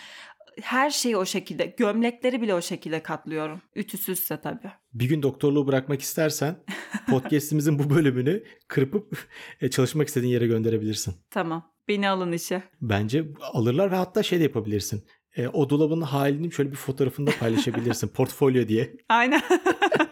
Her 0.63 0.91
şeyi 0.91 1.17
o 1.17 1.25
şekilde. 1.25 1.67
Gömlekleri 1.67 2.43
bile 2.43 2.55
o 2.55 2.61
şekilde 2.61 3.03
katlıyorum. 3.03 3.63
Ütüsüzse 3.75 4.41
tabii. 4.41 4.71
Bir 4.95 5.09
gün 5.09 5.23
doktorluğu 5.23 5.67
bırakmak 5.67 6.03
istersen 6.03 6.57
podcast'imizin 7.11 7.79
bu 7.79 7.91
bölümünü 7.91 8.45
kırpıp 8.69 9.29
e, 9.61 9.71
çalışmak 9.71 10.09
istediğin 10.09 10.33
yere 10.33 10.47
gönderebilirsin. 10.47 11.15
Tamam. 11.31 11.73
Beni 11.89 12.09
alın 12.09 12.33
işe. 12.33 12.63
Bence 12.81 13.25
alırlar 13.53 13.91
ve 13.91 13.97
hatta 13.97 14.23
şey 14.23 14.39
de 14.39 14.43
yapabilirsin. 14.43 15.05
E, 15.37 15.49
o 15.49 15.71
dolabın 15.71 16.01
halini 16.01 16.53
şöyle 16.53 16.71
bir 16.71 16.77
fotoğrafında 16.77 17.31
paylaşabilirsin. 17.41 18.09
Portfolyo 18.15 18.69
diye. 18.69 18.97
Aynen. 19.09 19.43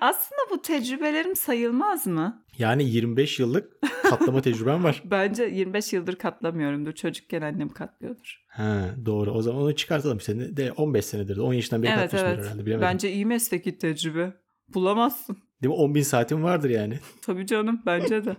Aslında 0.00 0.40
bu 0.50 0.62
tecrübelerim 0.62 1.36
sayılmaz 1.36 2.06
mı? 2.06 2.44
Yani 2.58 2.84
25 2.84 3.40
yıllık 3.40 3.72
katlama 4.02 4.42
tecrüben 4.42 4.84
var. 4.84 5.02
Bence 5.04 5.44
25 5.44 5.92
yıldır 5.92 6.16
katlamıyorumdur. 6.16 6.92
Çocukken 6.92 7.42
annem 7.42 7.68
katlıyordur. 7.68 8.44
Ha, 8.48 8.94
doğru. 9.06 9.30
O 9.30 9.42
zaman 9.42 9.62
onu 9.62 9.76
çıkartalım 9.76 10.18
işte. 10.18 10.56
De 10.56 10.72
15 10.72 11.04
senedir. 11.04 11.36
10 11.36 11.52
yaşından 11.52 11.82
beri 11.82 11.90
evet 11.90 12.00
katmışsındır 12.00 12.34
evet. 12.34 12.44
herhalde. 12.44 12.66
Bilemedim. 12.66 12.88
Bence 12.88 13.12
iyi 13.12 13.26
mesleki 13.26 13.78
tecrübe. 13.78 14.32
Bulamazsın. 14.74 15.36
Değil 15.62 15.74
mi? 15.74 15.80
10 15.80 15.94
bin 15.94 16.02
saatin 16.02 16.42
vardır 16.42 16.70
yani. 16.70 16.98
Tabii 17.22 17.46
canım 17.46 17.82
bence 17.86 18.24
de. 18.24 18.36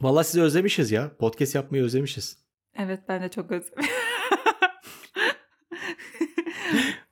Vallahi 0.00 0.26
sizi 0.26 0.42
özlemişiz 0.42 0.90
ya. 0.90 1.16
Podcast 1.16 1.54
yapmayı 1.54 1.84
özlemişiz. 1.84 2.38
Evet 2.78 3.00
ben 3.08 3.22
de 3.22 3.28
çok 3.28 3.50
özledim. 3.50 3.84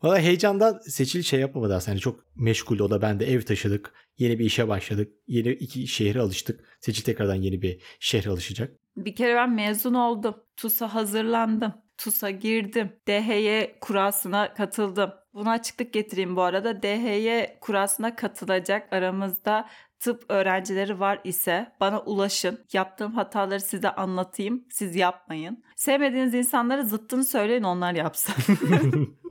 Valla 0.02 0.18
heyecandan 0.18 0.78
seçil 0.78 1.22
şey 1.22 1.40
yapamadı 1.40 1.74
aslında. 1.74 1.90
Yani 1.90 2.00
çok 2.00 2.20
meşgul 2.36 2.78
o 2.78 2.90
da 2.90 3.02
ben 3.02 3.20
de 3.20 3.32
ev 3.32 3.42
taşıdık. 3.42 3.92
Yeni 4.18 4.38
bir 4.38 4.44
işe 4.44 4.68
başladık. 4.68 5.12
Yeni 5.26 5.48
iki 5.48 5.86
şehre 5.86 6.20
alıştık. 6.20 6.64
Seçil 6.80 7.04
tekrardan 7.04 7.34
yeni 7.34 7.62
bir 7.62 7.80
şehre 8.00 8.30
alışacak. 8.30 8.72
Bir 8.96 9.14
kere 9.14 9.34
ben 9.34 9.52
mezun 9.52 9.94
oldum. 9.94 10.34
TUS'a 10.56 10.94
hazırlandım. 10.94 11.74
TUS'a 11.98 12.30
girdim. 12.30 12.92
DHY 13.08 13.78
kurasına 13.80 14.54
katıldım. 14.54 15.10
Buna 15.34 15.50
açıklık 15.50 15.92
getireyim 15.92 16.36
bu 16.36 16.42
arada. 16.42 16.82
DHY 16.82 17.58
kurasına 17.60 18.16
katılacak 18.16 18.92
aramızda 18.92 19.68
tıp 20.00 20.24
öğrencileri 20.28 21.00
var 21.00 21.20
ise 21.24 21.72
bana 21.80 22.00
ulaşın. 22.00 22.64
Yaptığım 22.72 23.12
hataları 23.12 23.60
size 23.60 23.90
anlatayım. 23.90 24.64
Siz 24.70 24.96
yapmayın. 24.96 25.64
Sevmediğiniz 25.76 26.34
insanlara 26.34 26.84
zıttını 26.84 27.24
söyleyin 27.24 27.62
onlar 27.62 27.94
yapsın. 27.94 28.34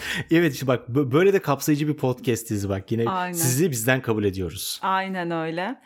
evet 0.30 0.54
işte 0.54 0.66
bak 0.66 0.88
böyle 0.88 1.32
de 1.32 1.42
kapsayıcı 1.42 1.88
bir 1.88 1.96
podcastiz 1.96 2.68
bak. 2.68 2.92
Yine 2.92 3.10
Aynen. 3.10 3.32
sizi 3.32 3.70
bizden 3.70 4.02
kabul 4.02 4.24
ediyoruz. 4.24 4.80
Aynen 4.82 5.30
öyle. 5.30 5.80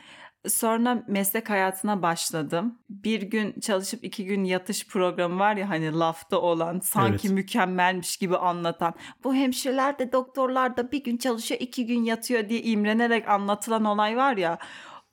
Sonra 0.48 1.04
meslek 1.08 1.50
hayatına 1.50 2.02
başladım. 2.02 2.78
Bir 2.90 3.22
gün 3.22 3.60
çalışıp 3.60 4.04
iki 4.04 4.24
gün 4.24 4.44
yatış 4.44 4.86
programı 4.86 5.38
var 5.38 5.56
ya 5.56 5.68
hani 5.68 5.92
lafta 5.92 6.40
olan 6.40 6.80
sanki 6.80 7.26
Evet. 7.26 7.34
mükemmelmiş 7.34 8.16
gibi 8.16 8.36
anlatan. 8.36 8.94
Bu 9.24 9.34
hemşireler 9.34 9.98
de 9.98 10.12
doktorlar 10.12 10.76
da 10.76 10.92
bir 10.92 11.04
gün 11.04 11.16
çalışıyor 11.16 11.60
iki 11.60 11.86
gün 11.86 12.04
yatıyor 12.04 12.48
diye 12.48 12.62
imrenerek 12.62 13.28
anlatılan 13.28 13.84
olay 13.84 14.16
var 14.16 14.36
ya. 14.36 14.58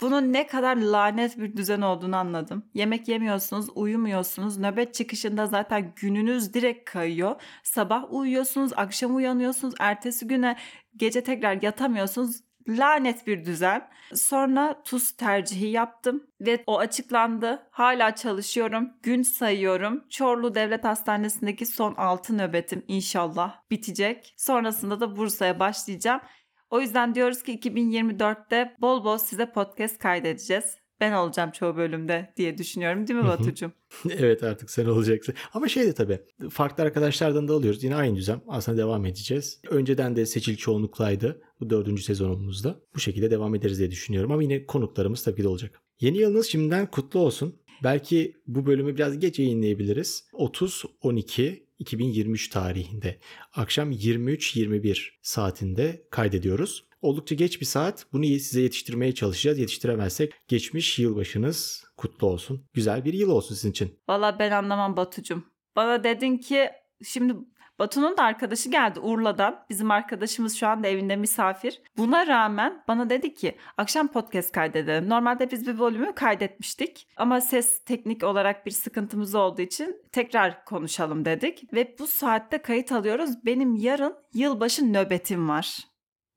Bunun 0.02 0.34
ne 0.34 0.48
kadar 0.48 0.78
lanet 0.78 1.38
bir 1.38 1.58
düzen 1.58 1.82
olduğunu 1.82 2.16
anladım. 2.16 2.66
Yemek 2.74 3.08
yemiyorsunuz, 3.08 3.68
uyumuyorsunuz. 3.76 4.58
Nöbet 4.58 4.94
çıkışında 4.94 5.48
zaten 5.48 5.94
gününüz 5.96 6.54
direkt 6.54 6.90
kayıyor. 6.90 7.42
Sabah 7.64 8.14
uyuyorsunuz, 8.14 8.72
akşam 8.76 9.16
uyanıyorsunuz. 9.16 9.74
Ertesi 9.80 10.28
güne 10.28 10.58
gece 10.96 11.24
tekrar 11.24 11.62
yatamıyorsunuz. 11.62 12.42
Lanet 12.68 13.28
bir 13.28 13.46
düzen. 13.46 13.90
Sonra 14.14 14.82
tuz 14.84 15.12
tercihi 15.12 15.68
yaptım 15.68 16.24
ve 16.42 16.64
o 16.68 16.80
açıklandı. 16.80 17.68
Hala 17.72 18.16
çalışıyorum. 18.16 18.90
Gün 19.04 19.22
sayıyorum. 19.22 20.04
Çorlu 20.10 20.56
Devlet 20.56 20.84
Hastanesi'ndeki 20.84 21.66
son 21.66 21.96
6 21.96 22.38
nöbetim 22.38 22.84
inşallah 22.88 23.56
bitecek. 23.72 24.34
Sonrasında 24.38 25.00
da 25.00 25.18
Bursa'ya 25.18 25.60
başlayacağım. 25.60 26.22
O 26.70 26.82
yüzden 26.82 27.16
diyoruz 27.16 27.44
ki 27.44 27.60
2024'te 27.60 28.76
bol 28.82 29.04
bol 29.04 29.18
size 29.18 29.52
podcast 29.52 29.98
kaydedeceğiz. 29.98 30.66
Ben 31.00 31.12
olacağım 31.14 31.52
çoğu 31.52 31.76
bölümde 31.76 32.34
diye 32.38 32.58
düşünüyorum 32.58 33.08
değil 33.08 33.20
mi. 33.20 33.28
Batucuğum? 33.28 33.72
evet 34.10 34.44
artık 34.44 34.70
sen 34.70 34.86
olacaksın. 34.86 35.36
Ama 35.54 35.68
şey 35.68 35.86
de 35.86 35.94
tabii 35.94 36.20
farklı 36.50 36.84
arkadaşlardan 36.84 37.48
da 37.48 37.54
alıyoruz. 37.54 37.84
Yine 37.84 37.96
aynı 37.96 38.16
düzen 38.16 38.42
aslında 38.48 38.78
devam 38.78 39.06
edeceğiz. 39.06 39.62
Önceden 39.70 40.16
de 40.16 40.26
seçil 40.26 40.56
çoğunluklaydı 40.56 41.42
bu 41.60 41.70
dördüncü 41.70 42.04
sezonumuzda. 42.04 42.80
Bu 42.96 43.00
şekilde 43.00 43.32
devam 43.32 43.56
ederiz 43.56 43.80
diye 43.80 43.92
düşünüyorum. 43.92 44.32
Ama 44.32 44.44
yine 44.44 44.66
konuklarımız 44.66 45.24
tabii 45.24 45.36
ki 45.36 45.44
de 45.44 45.48
olacak. 45.48 45.82
Yeni 46.00 46.18
yılınız 46.18 46.48
şimdiden 46.48 46.92
kutlu 46.92 47.20
olsun. 47.20 47.56
Belki 47.84 48.34
bu 48.48 48.66
bölümü 48.66 48.96
biraz 48.96 49.20
geç 49.20 49.40
yayınlayabiliriz. 49.40 50.24
30-12 50.34 51.69
2023 51.80 52.50
tarihinde 52.50 53.20
akşam 53.54 53.92
23-21 53.92 55.10
saatinde 55.22 56.08
kaydediyoruz. 56.12 56.90
Oldukça 57.02 57.36
geç 57.36 57.62
bir 57.62 57.66
saat. 57.66 58.06
Bunu 58.14 58.26
size 58.26 58.62
yetiştirmeye 58.62 59.14
çalışacağız. 59.14 59.60
Yetiştiremezsek 59.60 60.34
geçmiş 60.48 61.00
yılbaşınız 61.00 61.84
kutlu 61.98 62.28
olsun. 62.28 62.66
Güzel 62.74 63.06
bir 63.06 63.14
yıl 63.14 63.30
olsun 63.30 63.56
sizin 63.56 63.72
için. 63.72 64.00
Valla 64.10 64.40
ben 64.40 64.52
anlamam 64.52 64.98
Batucuğum. 64.98 65.44
Bana 65.76 66.04
dedin 66.04 66.38
ki 66.38 66.70
şimdi 67.04 67.34
Batu'nun 67.80 68.18
da 68.18 68.24
arkadaşı 68.24 68.70
geldi 68.70 69.00
Urla'dan. 69.00 69.66
Bizim 69.70 69.92
arkadaşımız 69.92 70.56
şu 70.58 70.68
anda 70.68 70.88
evinde 70.88 71.16
misafir. 71.16 71.82
Buna 71.98 72.28
rağmen 72.28 72.84
bana 72.88 73.10
dedi 73.10 73.34
ki 73.34 73.58
akşam 73.78 74.08
podcast 74.08 74.52
kaydedelim. 74.52 75.10
Normalde 75.10 75.52
biz 75.52 75.68
bir 75.68 75.80
bölümü 75.80 76.16
kaydetmiştik. 76.16 77.08
Ama 77.18 77.42
ses 77.42 77.84
teknik 77.84 78.24
olarak 78.24 78.66
bir 78.66 78.72
sıkıntımız 78.72 79.36
olduğu 79.36 79.62
için 79.62 80.02
tekrar 80.12 80.66
konuşalım 80.66 81.26
dedik. 81.26 81.74
Ve 81.74 81.96
bu 82.00 82.08
saatte 82.08 82.58
kayıt 82.62 82.92
alıyoruz. 82.92 83.46
Benim 83.46 83.76
yarın 83.76 84.16
yılbaşı 84.34 84.94
nöbetim 84.94 85.50
var. 85.50 85.78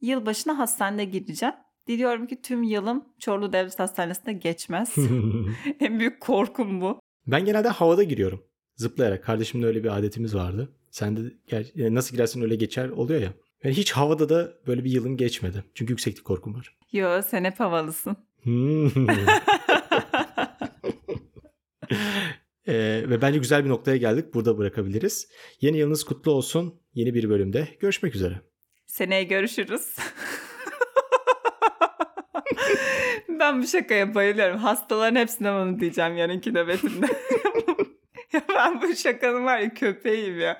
Yılbaşına 0.00 0.58
hastanede 0.58 1.04
gideceğim. 1.04 1.54
Diliyorum 1.86 2.26
ki 2.26 2.42
tüm 2.42 2.62
yılım 2.62 3.04
Çorlu 3.18 3.52
Devlet 3.52 3.78
Hastanesi'nde 3.78 4.32
geçmez. 4.32 4.94
en 5.80 5.98
büyük 5.98 6.20
korkum 6.20 6.80
bu. 6.80 7.00
ben 7.26 7.44
genelde 7.44 7.68
havada 7.68 8.02
giriyorum. 8.02 8.51
Zıplayarak. 8.76 9.24
Kardeşimle 9.24 9.66
öyle 9.66 9.84
bir 9.84 9.98
adetimiz 9.98 10.34
vardı. 10.34 10.72
Sen 10.90 11.16
de 11.16 11.20
yani 11.50 11.94
nasıl 11.94 12.16
girersen 12.16 12.42
öyle 12.42 12.54
geçer 12.54 12.88
oluyor 12.88 13.20
ya. 13.20 13.32
Yani 13.64 13.76
hiç 13.76 13.92
havada 13.92 14.28
da 14.28 14.52
böyle 14.66 14.84
bir 14.84 14.90
yılım 14.90 15.16
geçmedi. 15.16 15.64
Çünkü 15.74 15.92
yükseklik 15.92 16.24
korkum 16.24 16.54
var. 16.54 16.76
Yo 16.92 17.22
sen 17.22 17.44
hep 17.44 17.60
havalısın. 17.60 18.16
Ee, 22.66 23.02
ve 23.08 23.22
bence 23.22 23.38
güzel 23.38 23.64
bir 23.64 23.68
noktaya 23.68 23.96
geldik. 23.96 24.34
Burada 24.34 24.58
bırakabiliriz. 24.58 25.28
Yeni 25.60 25.78
yılınız 25.78 26.04
kutlu 26.04 26.32
olsun. 26.32 26.80
Yeni 26.94 27.14
bir 27.14 27.28
bölümde 27.28 27.68
görüşmek 27.80 28.14
üzere. 28.14 28.40
Seneye 28.86 29.24
görüşürüz. 29.24 29.96
ben 33.28 33.62
bu 33.62 33.66
şakaya 33.66 34.14
bayılıyorum. 34.14 34.58
Hastaların 34.58 35.16
hepsine 35.16 35.52
bunu 35.52 35.80
diyeceğim 35.80 36.16
yarınki 36.16 36.54
nöbetimde. 36.54 37.06
ben 38.62 38.82
bu 38.82 38.96
şakanın 38.96 39.44
var 39.44 39.58
ya 39.58 39.74
köpeğiyim 39.74 40.40
ya. 40.40 40.58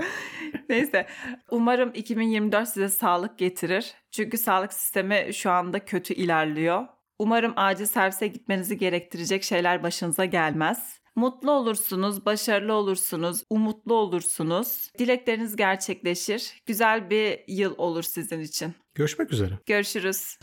Neyse 0.68 1.06
umarım 1.50 1.90
2024 1.94 2.68
size 2.68 2.88
sağlık 2.88 3.38
getirir. 3.38 3.94
Çünkü 4.10 4.38
sağlık 4.38 4.72
sistemi 4.72 5.34
şu 5.34 5.50
anda 5.50 5.84
kötü 5.84 6.14
ilerliyor. 6.14 6.86
Umarım 7.18 7.52
acil 7.56 7.86
servise 7.86 8.26
gitmenizi 8.26 8.78
gerektirecek 8.78 9.42
şeyler 9.42 9.82
başınıza 9.82 10.24
gelmez. 10.24 11.00
Mutlu 11.16 11.50
olursunuz, 11.50 12.26
başarılı 12.26 12.72
olursunuz, 12.72 13.44
umutlu 13.50 13.94
olursunuz. 13.94 14.90
Dilekleriniz 14.98 15.56
gerçekleşir. 15.56 16.62
Güzel 16.66 17.10
bir 17.10 17.40
yıl 17.48 17.74
olur 17.78 18.02
sizin 18.02 18.40
için. 18.40 18.74
Görüşmek 18.94 19.32
üzere. 19.32 19.58
Görüşürüz. 19.66 20.38